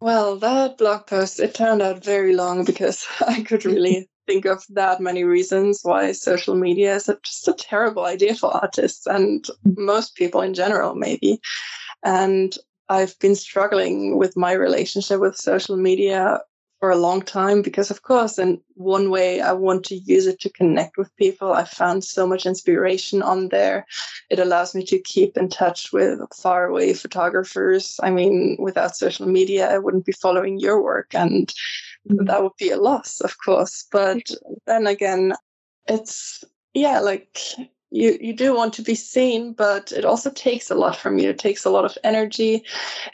Well, 0.01 0.37
that 0.37 0.79
blog 0.79 1.07
post, 1.07 1.40
it 1.40 1.55
turned 1.55 1.83
out 1.83 2.05
very 2.05 2.35
long 2.35 2.64
because 2.64 3.07
I 3.27 3.42
could 3.42 3.64
really 3.64 4.09
think 4.26 4.44
of 4.44 4.64
that 4.70 5.00
many 5.00 5.24
reasons 5.24 5.80
why 5.82 6.12
social 6.12 6.54
media 6.54 6.94
is 6.96 7.11
just 7.22 7.48
a 7.48 7.54
terrible 7.54 8.04
idea 8.04 8.35
for 8.35 8.54
artists 8.54 9.06
and 9.06 9.46
most 9.64 10.14
people 10.14 10.40
in 10.40 10.54
general, 10.54 10.94
maybe. 10.94 11.40
And 12.04 12.56
I've 12.88 13.18
been 13.18 13.35
struggling 13.35 14.18
with 14.18 14.37
my 14.37 14.52
relationship 14.52 15.20
with 15.20 15.37
social 15.37 15.76
media 15.76 16.40
for 16.82 16.90
a 16.90 16.96
long 16.96 17.22
time 17.22 17.62
because, 17.62 17.92
of 17.92 18.02
course, 18.02 18.40
in 18.40 18.61
one 18.74 19.08
way, 19.08 19.40
I 19.40 19.52
want 19.52 19.85
to 19.85 19.94
use 19.94 20.26
it 20.26 20.40
to 20.40 20.50
connect 20.50 20.98
with 20.98 21.14
people. 21.16 21.52
I 21.52 21.62
found 21.62 22.02
so 22.02 22.26
much 22.26 22.44
inspiration 22.44 23.22
on 23.22 23.50
there. 23.50 23.87
It 24.30 24.40
allows 24.40 24.74
me 24.74 24.85
to 24.87 24.98
keep 24.98 25.37
in 25.37 25.48
touch 25.48 25.92
with 25.92 26.18
faraway 26.35 26.92
photographers. 26.94 28.00
I 28.02 28.11
mean, 28.11 28.56
without 28.58 28.96
social 28.96 29.28
media, 29.28 29.72
I 29.72 29.78
wouldn't 29.78 30.06
be 30.06 30.12
following 30.12 30.58
your 30.58 30.82
work. 30.82 31.14
And 31.14 31.54
Mm. 32.10 32.26
that 32.26 32.42
would 32.42 32.56
be 32.58 32.70
a 32.70 32.76
loss, 32.80 33.20
of 33.20 33.36
course. 33.44 33.86
But 33.90 34.22
then 34.66 34.86
again, 34.86 35.34
it's 35.86 36.44
yeah, 36.74 37.00
like 37.00 37.38
you 37.90 38.18
you 38.20 38.34
do 38.34 38.54
want 38.54 38.72
to 38.74 38.82
be 38.82 38.94
seen, 38.94 39.52
but 39.52 39.92
it 39.92 40.04
also 40.04 40.30
takes 40.30 40.70
a 40.70 40.74
lot 40.74 40.96
from 40.96 41.18
you. 41.18 41.30
It 41.30 41.38
takes 41.38 41.64
a 41.64 41.70
lot 41.70 41.84
of 41.84 41.98
energy. 42.02 42.64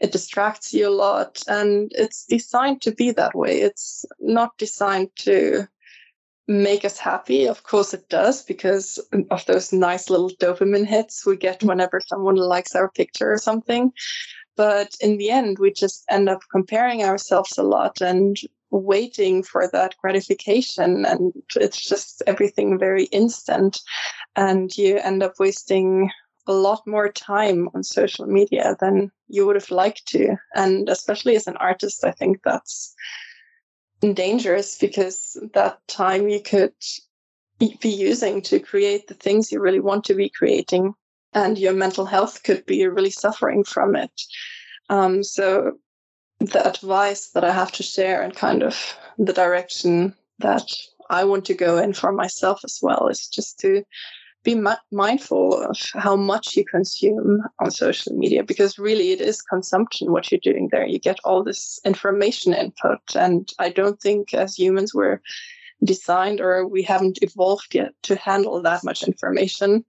It 0.00 0.12
distracts 0.12 0.72
you 0.72 0.88
a 0.88 0.90
lot, 0.90 1.42
and 1.48 1.92
it's 1.94 2.24
designed 2.26 2.80
to 2.82 2.92
be 2.92 3.10
that 3.12 3.34
way. 3.34 3.60
It's 3.60 4.04
not 4.20 4.56
designed 4.58 5.10
to 5.16 5.66
make 6.46 6.84
us 6.84 6.98
happy. 6.98 7.46
Of 7.46 7.64
course, 7.64 7.92
it 7.92 8.08
does 8.08 8.42
because 8.42 8.98
of 9.30 9.44
those 9.44 9.72
nice 9.72 10.08
little 10.08 10.30
dopamine 10.30 10.86
hits 10.86 11.26
we 11.26 11.36
get 11.36 11.60
mm. 11.60 11.68
whenever 11.68 12.00
someone 12.00 12.36
likes 12.36 12.74
our 12.74 12.90
picture 12.90 13.30
or 13.30 13.38
something. 13.38 13.92
But 14.56 14.96
in 15.00 15.18
the 15.18 15.30
end, 15.30 15.58
we 15.58 15.72
just 15.72 16.04
end 16.10 16.28
up 16.28 16.40
comparing 16.50 17.04
ourselves 17.04 17.58
a 17.58 17.62
lot 17.62 18.00
and 18.00 18.36
waiting 18.70 19.42
for 19.42 19.68
that 19.72 19.94
gratification 20.00 21.04
and 21.04 21.32
it's 21.56 21.88
just 21.88 22.22
everything 22.26 22.78
very 22.78 23.04
instant. 23.04 23.80
And 24.36 24.76
you 24.76 24.98
end 24.98 25.22
up 25.22 25.34
wasting 25.38 26.10
a 26.46 26.52
lot 26.52 26.86
more 26.86 27.10
time 27.10 27.68
on 27.74 27.82
social 27.82 28.26
media 28.26 28.76
than 28.80 29.10
you 29.28 29.46
would 29.46 29.56
have 29.56 29.70
liked 29.70 30.06
to. 30.08 30.36
And 30.54 30.88
especially 30.88 31.36
as 31.36 31.46
an 31.46 31.56
artist 31.56 32.04
i 32.04 32.10
think 32.12 32.40
that's 32.42 32.94
dangerous 34.14 34.78
because 34.78 35.36
that 35.54 35.78
time 35.88 36.28
you 36.28 36.40
could 36.40 36.72
be 37.58 37.88
using 37.88 38.40
to 38.42 38.60
create 38.60 39.08
the 39.08 39.14
things 39.14 39.50
you 39.50 39.60
really 39.60 39.80
want 39.80 40.04
to 40.04 40.14
be 40.14 40.28
creating 40.28 40.94
and 41.32 41.58
your 41.58 41.72
mental 41.72 42.06
health 42.06 42.42
could 42.44 42.64
be 42.66 42.86
really 42.86 43.10
suffering 43.10 43.64
from 43.64 43.96
it. 43.96 44.22
Um, 44.88 45.22
so 45.22 45.72
the 46.40 46.66
advice 46.66 47.30
that 47.30 47.44
I 47.44 47.52
have 47.52 47.72
to 47.72 47.82
share 47.82 48.22
and 48.22 48.34
kind 48.34 48.62
of 48.62 48.96
the 49.18 49.32
direction 49.32 50.14
that 50.38 50.70
I 51.10 51.24
want 51.24 51.44
to 51.46 51.54
go 51.54 51.78
in 51.78 51.94
for 51.94 52.12
myself 52.12 52.60
as 52.64 52.78
well 52.82 53.08
is 53.08 53.26
just 53.26 53.58
to 53.60 53.82
be 54.44 54.60
mindful 54.92 55.60
of 55.62 55.76
how 55.94 56.14
much 56.16 56.56
you 56.56 56.64
consume 56.64 57.42
on 57.58 57.70
social 57.70 58.14
media 58.14 58.44
because 58.44 58.78
really 58.78 59.10
it 59.10 59.20
is 59.20 59.42
consumption 59.42 60.12
what 60.12 60.30
you're 60.30 60.40
doing 60.42 60.68
there. 60.70 60.86
You 60.86 60.98
get 60.98 61.18
all 61.24 61.42
this 61.42 61.80
information 61.84 62.54
input, 62.54 63.00
and 63.14 63.52
I 63.58 63.70
don't 63.70 64.00
think 64.00 64.32
as 64.32 64.56
humans 64.56 64.94
we're 64.94 65.20
designed 65.84 66.40
or 66.40 66.66
we 66.66 66.82
haven't 66.82 67.18
evolved 67.22 67.74
yet 67.74 67.92
to 68.02 68.16
handle 68.16 68.60
that 68.62 68.84
much 68.84 69.02
information 69.02 69.84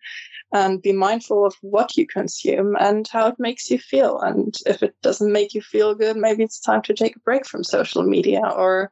and 0.52 0.82
be 0.82 0.92
mindful 0.92 1.46
of 1.46 1.56
what 1.62 1.96
you 1.96 2.08
consume 2.08 2.76
and 2.80 3.08
how 3.08 3.28
it 3.28 3.36
makes 3.40 3.70
you 3.70 3.78
feel. 3.78 4.20
And 4.20 4.56
if 4.66 4.82
it 4.82 4.96
doesn't 5.02 5.32
make 5.32 5.54
you 5.54 5.62
feel 5.62 5.94
good, 5.94 6.18
maybe 6.18 6.44
it's 6.44 6.60
time 6.60 6.82
to 6.84 6.94
take 6.94 7.16
a 7.16 7.20
break 7.20 7.46
from 7.46 7.64
social 7.64 8.04
media 8.04 8.42
or, 8.42 8.92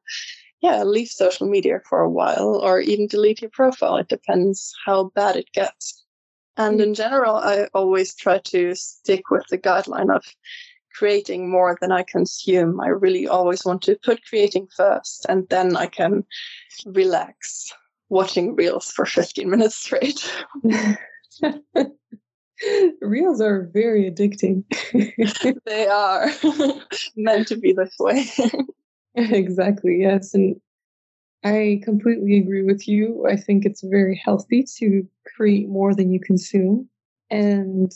yeah, 0.62 0.83
leave 0.83 1.07
social 1.07 1.47
media 1.47 1.79
for 1.89 2.01
a 2.01 2.10
while 2.10 2.60
or 2.62 2.79
even 2.79 3.07
delete 3.07 3.41
your 3.41 3.51
profile. 3.51 3.97
It 3.97 4.07
depends 4.07 4.73
how 4.86 5.12
bad 5.15 5.36
it 5.36 5.51
gets. 5.51 6.03
And 6.57 6.79
mm. 6.79 6.83
in 6.83 6.93
general, 6.93 7.36
I 7.36 7.67
always 7.73 8.15
try 8.15 8.39
to 8.39 8.75
stick 8.75 9.29
with 9.31 9.43
the 9.49 9.57
guideline 9.57 10.15
of 10.15 10.23
creating 10.97 11.49
more 11.49 11.77
than 11.79 11.91
I 11.91 12.03
consume. 12.03 12.79
I 12.79 12.88
really 12.88 13.27
always 13.27 13.63
want 13.65 13.81
to 13.83 13.97
put 14.03 14.25
creating 14.25 14.67
first 14.75 15.25
and 15.29 15.47
then 15.49 15.75
I 15.75 15.88
can 15.88 16.23
relax 16.86 17.73
watching 18.10 18.55
reels 18.55 18.91
for 18.91 19.05
15 19.05 19.49
minutes 19.49 19.75
straight. 19.75 20.31
Reels 23.01 23.39
are 23.39 23.69
very 23.71 24.10
addicting. 24.10 24.63
they 25.65 25.88
are 25.88 26.27
meant 27.15 27.47
to 27.49 27.55
be 27.55 27.73
this 27.73 27.93
way. 27.99 28.25
exactly, 29.15 29.99
yes. 30.01 30.33
And 30.33 30.60
I 31.43 31.81
completely 31.83 32.38
agree 32.38 32.63
with 32.63 32.88
you. 32.88 33.27
I 33.27 33.36
think 33.36 33.65
it's 33.65 33.83
very 33.83 34.19
healthy 34.23 34.65
to 34.77 35.07
create 35.36 35.69
more 35.69 35.93
than 35.93 36.12
you 36.12 36.19
consume. 36.19 36.89
And 37.29 37.91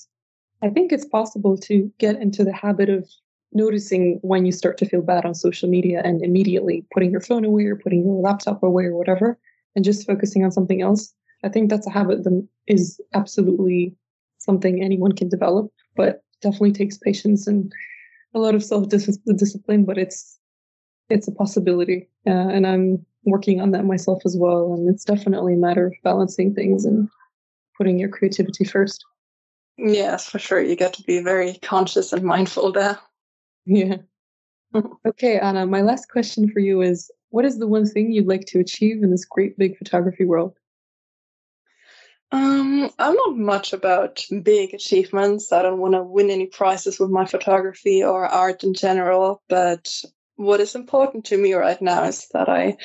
I 0.63 0.69
think 0.69 0.91
it's 0.91 1.05
possible 1.05 1.57
to 1.57 1.91
get 1.97 2.21
into 2.21 2.43
the 2.43 2.53
habit 2.53 2.89
of 2.89 3.09
noticing 3.53 4.19
when 4.21 4.45
you 4.45 4.51
start 4.51 4.77
to 4.77 4.85
feel 4.85 5.01
bad 5.01 5.25
on 5.25 5.33
social 5.35 5.69
media 5.69 6.01
and 6.05 6.23
immediately 6.23 6.85
putting 6.93 7.11
your 7.11 7.19
phone 7.21 7.43
away 7.43 7.65
or 7.65 7.75
putting 7.75 8.05
your 8.05 8.21
laptop 8.21 8.63
away 8.63 8.85
or 8.85 8.95
whatever 8.95 9.37
and 9.75 9.83
just 9.83 10.07
focusing 10.07 10.43
on 10.43 10.51
something 10.51 10.81
else. 10.81 11.13
I 11.43 11.49
think 11.49 11.69
that's 11.69 11.87
a 11.87 11.91
habit 11.91 12.23
that 12.23 12.47
is 12.67 13.01
absolutely 13.13 13.95
something 14.37 14.83
anyone 14.83 15.13
can 15.13 15.29
develop, 15.29 15.71
but 15.95 16.23
definitely 16.41 16.73
takes 16.73 16.97
patience 16.97 17.47
and 17.47 17.71
a 18.33 18.39
lot 18.39 18.55
of 18.55 18.63
self 18.63 18.87
discipline. 18.89 19.85
But 19.85 19.97
it's 19.97 20.37
it's 21.09 21.27
a 21.27 21.31
possibility, 21.31 22.07
uh, 22.25 22.29
and 22.49 22.65
I'm 22.65 23.05
working 23.25 23.59
on 23.59 23.71
that 23.71 23.85
myself 23.85 24.21
as 24.25 24.37
well. 24.37 24.73
And 24.73 24.87
it's 24.89 25.03
definitely 25.03 25.55
a 25.55 25.57
matter 25.57 25.87
of 25.87 25.93
balancing 26.03 26.53
things 26.53 26.85
and 26.85 27.09
putting 27.77 27.99
your 27.99 28.09
creativity 28.09 28.63
first. 28.63 29.03
Yes, 29.77 30.27
for 30.29 30.39
sure. 30.39 30.61
You 30.61 30.75
get 30.75 30.93
to 30.93 31.03
be 31.03 31.21
very 31.21 31.55
conscious 31.61 32.13
and 32.13 32.23
mindful 32.23 32.71
there. 32.71 32.99
Yeah. 33.65 33.97
okay, 35.07 35.39
Anna. 35.39 35.65
My 35.65 35.81
last 35.81 36.09
question 36.09 36.49
for 36.49 36.59
you 36.59 36.81
is: 36.81 37.11
what 37.29 37.45
is 37.45 37.59
the 37.59 37.67
one 37.67 37.85
thing 37.85 38.11
you'd 38.11 38.27
like 38.27 38.45
to 38.47 38.59
achieve 38.59 39.03
in 39.03 39.11
this 39.11 39.25
great 39.25 39.57
big 39.57 39.77
photography 39.77 40.25
world? 40.25 40.55
Um, 42.31 42.89
I'm 42.97 43.15
not 43.15 43.37
much 43.37 43.73
about 43.73 44.23
big 44.43 44.73
achievements. 44.73 45.51
I 45.51 45.61
don't 45.61 45.79
want 45.79 45.95
to 45.95 46.03
win 46.03 46.29
any 46.29 46.45
prizes 46.45 46.97
with 46.97 47.09
my 47.09 47.25
photography 47.25 48.03
or 48.03 48.25
art 48.25 48.63
in 48.63 48.73
general. 48.73 49.41
But 49.49 50.01
what 50.35 50.61
is 50.61 50.75
important 50.75 51.25
to 51.25 51.37
me 51.37 51.53
right 51.53 51.81
now 51.81 52.05
is 52.05 52.27
that 52.33 52.47
I 52.47 52.77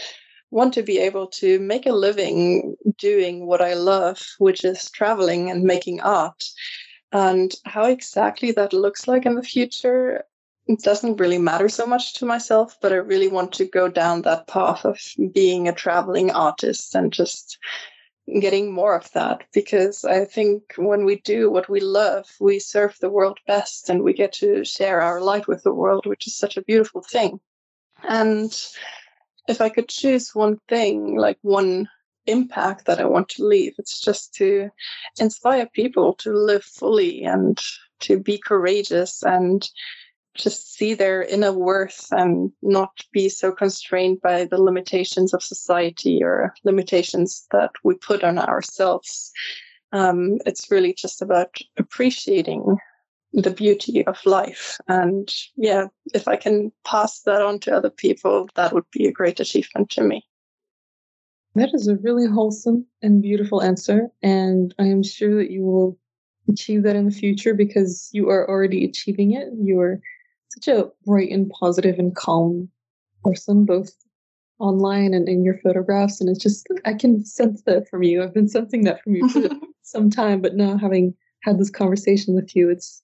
want 0.56 0.72
to 0.72 0.82
be 0.82 0.98
able 0.98 1.26
to 1.26 1.58
make 1.60 1.84
a 1.84 1.92
living 1.92 2.76
doing 2.96 3.46
what 3.46 3.60
I 3.60 3.74
love, 3.74 4.18
which 4.38 4.64
is 4.64 4.90
traveling 4.90 5.50
and 5.50 5.62
making 5.62 6.00
art. 6.00 6.42
And 7.12 7.54
how 7.66 7.84
exactly 7.84 8.52
that 8.52 8.72
looks 8.72 9.06
like 9.06 9.26
in 9.26 9.34
the 9.34 9.42
future 9.42 10.24
doesn't 10.82 11.20
really 11.20 11.38
matter 11.38 11.68
so 11.68 11.86
much 11.86 12.14
to 12.14 12.24
myself, 12.24 12.76
but 12.80 12.92
I 12.92 12.96
really 12.96 13.28
want 13.28 13.52
to 13.52 13.66
go 13.66 13.88
down 13.88 14.22
that 14.22 14.46
path 14.46 14.86
of 14.86 14.98
being 15.32 15.68
a 15.68 15.74
traveling 15.74 16.30
artist 16.30 16.94
and 16.94 17.12
just 17.12 17.58
getting 18.40 18.72
more 18.72 18.96
of 18.96 19.12
that 19.12 19.44
because 19.52 20.04
I 20.04 20.24
think 20.24 20.74
when 20.76 21.04
we 21.04 21.20
do 21.20 21.50
what 21.50 21.68
we 21.68 21.80
love, 21.80 22.26
we 22.40 22.58
serve 22.58 22.96
the 23.00 23.10
world 23.10 23.38
best 23.46 23.90
and 23.90 24.02
we 24.02 24.14
get 24.14 24.32
to 24.40 24.64
share 24.64 25.02
our 25.02 25.20
light 25.20 25.46
with 25.46 25.62
the 25.62 25.74
world, 25.74 26.06
which 26.06 26.26
is 26.26 26.34
such 26.34 26.56
a 26.56 26.62
beautiful 26.62 27.02
thing. 27.02 27.40
And 28.08 28.52
if 29.48 29.60
I 29.60 29.68
could 29.68 29.88
choose 29.88 30.34
one 30.34 30.58
thing, 30.68 31.16
like 31.16 31.38
one 31.42 31.88
impact 32.26 32.86
that 32.86 33.00
I 33.00 33.04
want 33.04 33.28
to 33.30 33.46
leave, 33.46 33.74
it's 33.78 34.00
just 34.00 34.34
to 34.34 34.70
inspire 35.18 35.66
people 35.66 36.14
to 36.14 36.32
live 36.32 36.64
fully 36.64 37.24
and 37.24 37.58
to 38.00 38.18
be 38.18 38.38
courageous 38.38 39.22
and 39.22 39.68
just 40.34 40.74
see 40.74 40.94
their 40.94 41.22
inner 41.22 41.52
worth 41.52 42.08
and 42.10 42.52
not 42.62 42.90
be 43.12 43.28
so 43.28 43.52
constrained 43.52 44.20
by 44.20 44.44
the 44.44 44.60
limitations 44.60 45.32
of 45.32 45.42
society 45.42 46.22
or 46.22 46.52
limitations 46.64 47.46
that 47.52 47.70
we 47.84 47.94
put 47.94 48.22
on 48.22 48.38
ourselves. 48.38 49.32
Um, 49.92 50.38
it's 50.44 50.70
really 50.70 50.92
just 50.92 51.22
about 51.22 51.56
appreciating 51.78 52.76
the 53.42 53.50
beauty 53.50 54.04
of 54.06 54.24
life. 54.24 54.78
And 54.88 55.32
yeah, 55.56 55.86
if 56.14 56.26
I 56.26 56.36
can 56.36 56.72
pass 56.84 57.20
that 57.20 57.42
on 57.42 57.60
to 57.60 57.76
other 57.76 57.90
people, 57.90 58.48
that 58.54 58.72
would 58.72 58.90
be 58.92 59.06
a 59.06 59.12
great 59.12 59.38
achievement 59.40 59.90
to 59.90 60.02
me. 60.02 60.24
That 61.54 61.70
is 61.74 61.86
a 61.86 61.96
really 61.96 62.26
wholesome 62.26 62.86
and 63.02 63.22
beautiful 63.22 63.62
answer. 63.62 64.08
And 64.22 64.74
I 64.78 64.84
am 64.84 65.02
sure 65.02 65.34
that 65.36 65.50
you 65.50 65.62
will 65.62 65.98
achieve 66.48 66.82
that 66.82 66.96
in 66.96 67.06
the 67.06 67.14
future 67.14 67.54
because 67.54 68.08
you 68.12 68.28
are 68.30 68.48
already 68.48 68.84
achieving 68.84 69.32
it. 69.32 69.48
You 69.58 69.80
are 69.80 70.00
such 70.48 70.68
a 70.68 70.90
bright 71.04 71.30
and 71.30 71.50
positive 71.50 71.98
and 71.98 72.14
calm 72.16 72.68
person, 73.22 73.64
both 73.64 73.90
online 74.58 75.12
and 75.12 75.28
in 75.28 75.44
your 75.44 75.58
photographs. 75.58 76.20
And 76.20 76.30
it's 76.30 76.42
just, 76.42 76.66
I 76.86 76.94
can 76.94 77.24
sense 77.24 77.62
that 77.62 77.88
from 77.88 78.02
you. 78.02 78.22
I've 78.22 78.34
been 78.34 78.48
sensing 78.48 78.84
that 78.84 79.02
from 79.02 79.16
you 79.16 79.28
for 79.28 79.48
some 79.82 80.08
time, 80.10 80.40
but 80.40 80.56
now 80.56 80.78
having 80.78 81.14
had 81.42 81.58
this 81.58 81.70
conversation 81.70 82.34
with 82.34 82.56
you, 82.56 82.70
it's 82.70 83.02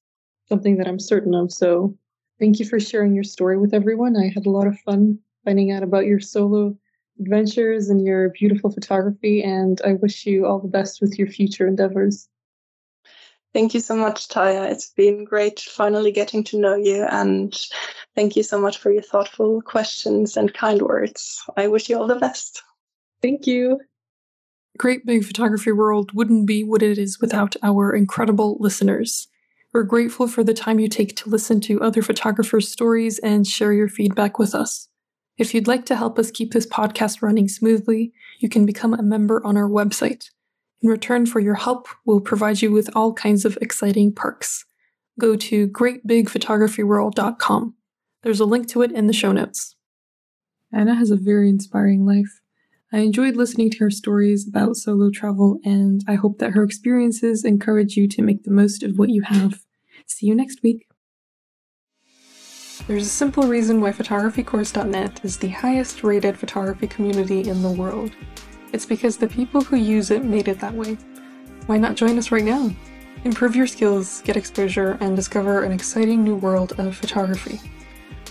something 0.52 0.76
that 0.76 0.86
I'm 0.86 0.98
certain 0.98 1.34
of. 1.34 1.50
So 1.50 1.96
thank 2.38 2.60
you 2.60 2.66
for 2.66 2.78
sharing 2.78 3.14
your 3.14 3.24
story 3.24 3.56
with 3.58 3.72
everyone. 3.72 4.18
I 4.18 4.28
had 4.28 4.44
a 4.44 4.50
lot 4.50 4.66
of 4.66 4.78
fun 4.80 5.18
finding 5.46 5.72
out 5.72 5.82
about 5.82 6.04
your 6.04 6.20
solo 6.20 6.76
adventures 7.18 7.88
and 7.88 8.04
your 8.04 8.28
beautiful 8.38 8.70
photography. 8.70 9.42
And 9.42 9.80
I 9.82 9.94
wish 9.94 10.26
you 10.26 10.44
all 10.44 10.58
the 10.58 10.68
best 10.68 11.00
with 11.00 11.18
your 11.18 11.28
future 11.28 11.66
endeavors. 11.66 12.28
Thank 13.54 13.72
you 13.72 13.80
so 13.80 13.96
much, 13.96 14.28
Taya. 14.28 14.70
It's 14.70 14.90
been 14.90 15.24
great 15.24 15.60
finally 15.60 16.12
getting 16.12 16.44
to 16.44 16.58
know 16.58 16.74
you. 16.74 17.06
And 17.10 17.58
thank 18.14 18.36
you 18.36 18.42
so 18.42 18.60
much 18.60 18.76
for 18.76 18.92
your 18.92 19.02
thoughtful 19.02 19.62
questions 19.62 20.36
and 20.36 20.52
kind 20.52 20.82
words. 20.82 21.42
I 21.56 21.68
wish 21.68 21.88
you 21.88 21.96
all 21.96 22.06
the 22.06 22.16
best. 22.16 22.62
Thank 23.22 23.46
you. 23.46 23.80
Great 24.76 25.06
Big 25.06 25.24
Photography 25.24 25.72
World 25.72 26.12
wouldn't 26.12 26.46
be 26.46 26.62
what 26.62 26.82
it 26.82 26.98
is 26.98 27.20
without 27.22 27.56
our 27.62 27.94
incredible 27.94 28.58
listeners. 28.60 29.28
We're 29.72 29.84
grateful 29.84 30.28
for 30.28 30.44
the 30.44 30.54
time 30.54 30.78
you 30.78 30.88
take 30.88 31.16
to 31.16 31.30
listen 31.30 31.60
to 31.62 31.80
other 31.80 32.02
photographers' 32.02 32.68
stories 32.68 33.18
and 33.18 33.46
share 33.46 33.72
your 33.72 33.88
feedback 33.88 34.38
with 34.38 34.54
us. 34.54 34.88
If 35.38 35.54
you'd 35.54 35.66
like 35.66 35.86
to 35.86 35.96
help 35.96 36.18
us 36.18 36.30
keep 36.30 36.52
this 36.52 36.66
podcast 36.66 37.22
running 37.22 37.48
smoothly, 37.48 38.12
you 38.38 38.48
can 38.48 38.66
become 38.66 38.92
a 38.92 39.02
member 39.02 39.44
on 39.46 39.56
our 39.56 39.68
website 39.68 40.28
in 40.82 40.88
return 40.88 41.26
for 41.26 41.40
your 41.40 41.54
help, 41.54 41.86
we'll 42.04 42.20
provide 42.20 42.60
you 42.60 42.72
with 42.72 42.90
all 42.94 43.12
kinds 43.12 43.44
of 43.44 43.56
exciting 43.62 44.12
perks. 44.12 44.64
Go 45.18 45.36
to 45.36 45.68
greatbigphotographyworld.com. 45.68 47.74
There's 48.22 48.40
a 48.40 48.44
link 48.44 48.66
to 48.68 48.82
it 48.82 48.90
in 48.90 49.06
the 49.06 49.12
show 49.12 49.30
notes. 49.32 49.76
Anna 50.72 50.96
has 50.96 51.10
a 51.10 51.16
very 51.16 51.48
inspiring 51.48 52.04
life. 52.04 52.41
I 52.94 52.98
enjoyed 52.98 53.36
listening 53.36 53.70
to 53.70 53.78
her 53.78 53.90
stories 53.90 54.46
about 54.46 54.76
solo 54.76 55.10
travel, 55.10 55.58
and 55.64 56.04
I 56.06 56.14
hope 56.14 56.38
that 56.38 56.50
her 56.50 56.62
experiences 56.62 57.42
encourage 57.42 57.96
you 57.96 58.06
to 58.08 58.20
make 58.20 58.44
the 58.44 58.50
most 58.50 58.82
of 58.82 58.98
what 58.98 59.08
you 59.08 59.22
have. 59.22 59.64
See 60.06 60.26
you 60.26 60.34
next 60.34 60.62
week. 60.62 60.86
There's 62.86 63.06
a 63.06 63.10
simple 63.10 63.44
reason 63.44 63.80
why 63.80 63.92
photographycourse.net 63.92 65.24
is 65.24 65.38
the 65.38 65.48
highest 65.48 66.04
rated 66.04 66.36
photography 66.36 66.86
community 66.86 67.48
in 67.48 67.62
the 67.62 67.70
world. 67.70 68.10
It's 68.74 68.84
because 68.84 69.16
the 69.16 69.28
people 69.28 69.62
who 69.62 69.76
use 69.76 70.10
it 70.10 70.22
made 70.22 70.48
it 70.48 70.60
that 70.60 70.74
way. 70.74 70.98
Why 71.66 71.78
not 71.78 71.94
join 71.94 72.18
us 72.18 72.30
right 72.30 72.44
now? 72.44 72.70
Improve 73.24 73.56
your 73.56 73.66
skills, 73.66 74.20
get 74.22 74.36
exposure, 74.36 74.98
and 75.00 75.16
discover 75.16 75.62
an 75.62 75.72
exciting 75.72 76.24
new 76.24 76.36
world 76.36 76.78
of 76.78 76.94
photography. 76.94 77.58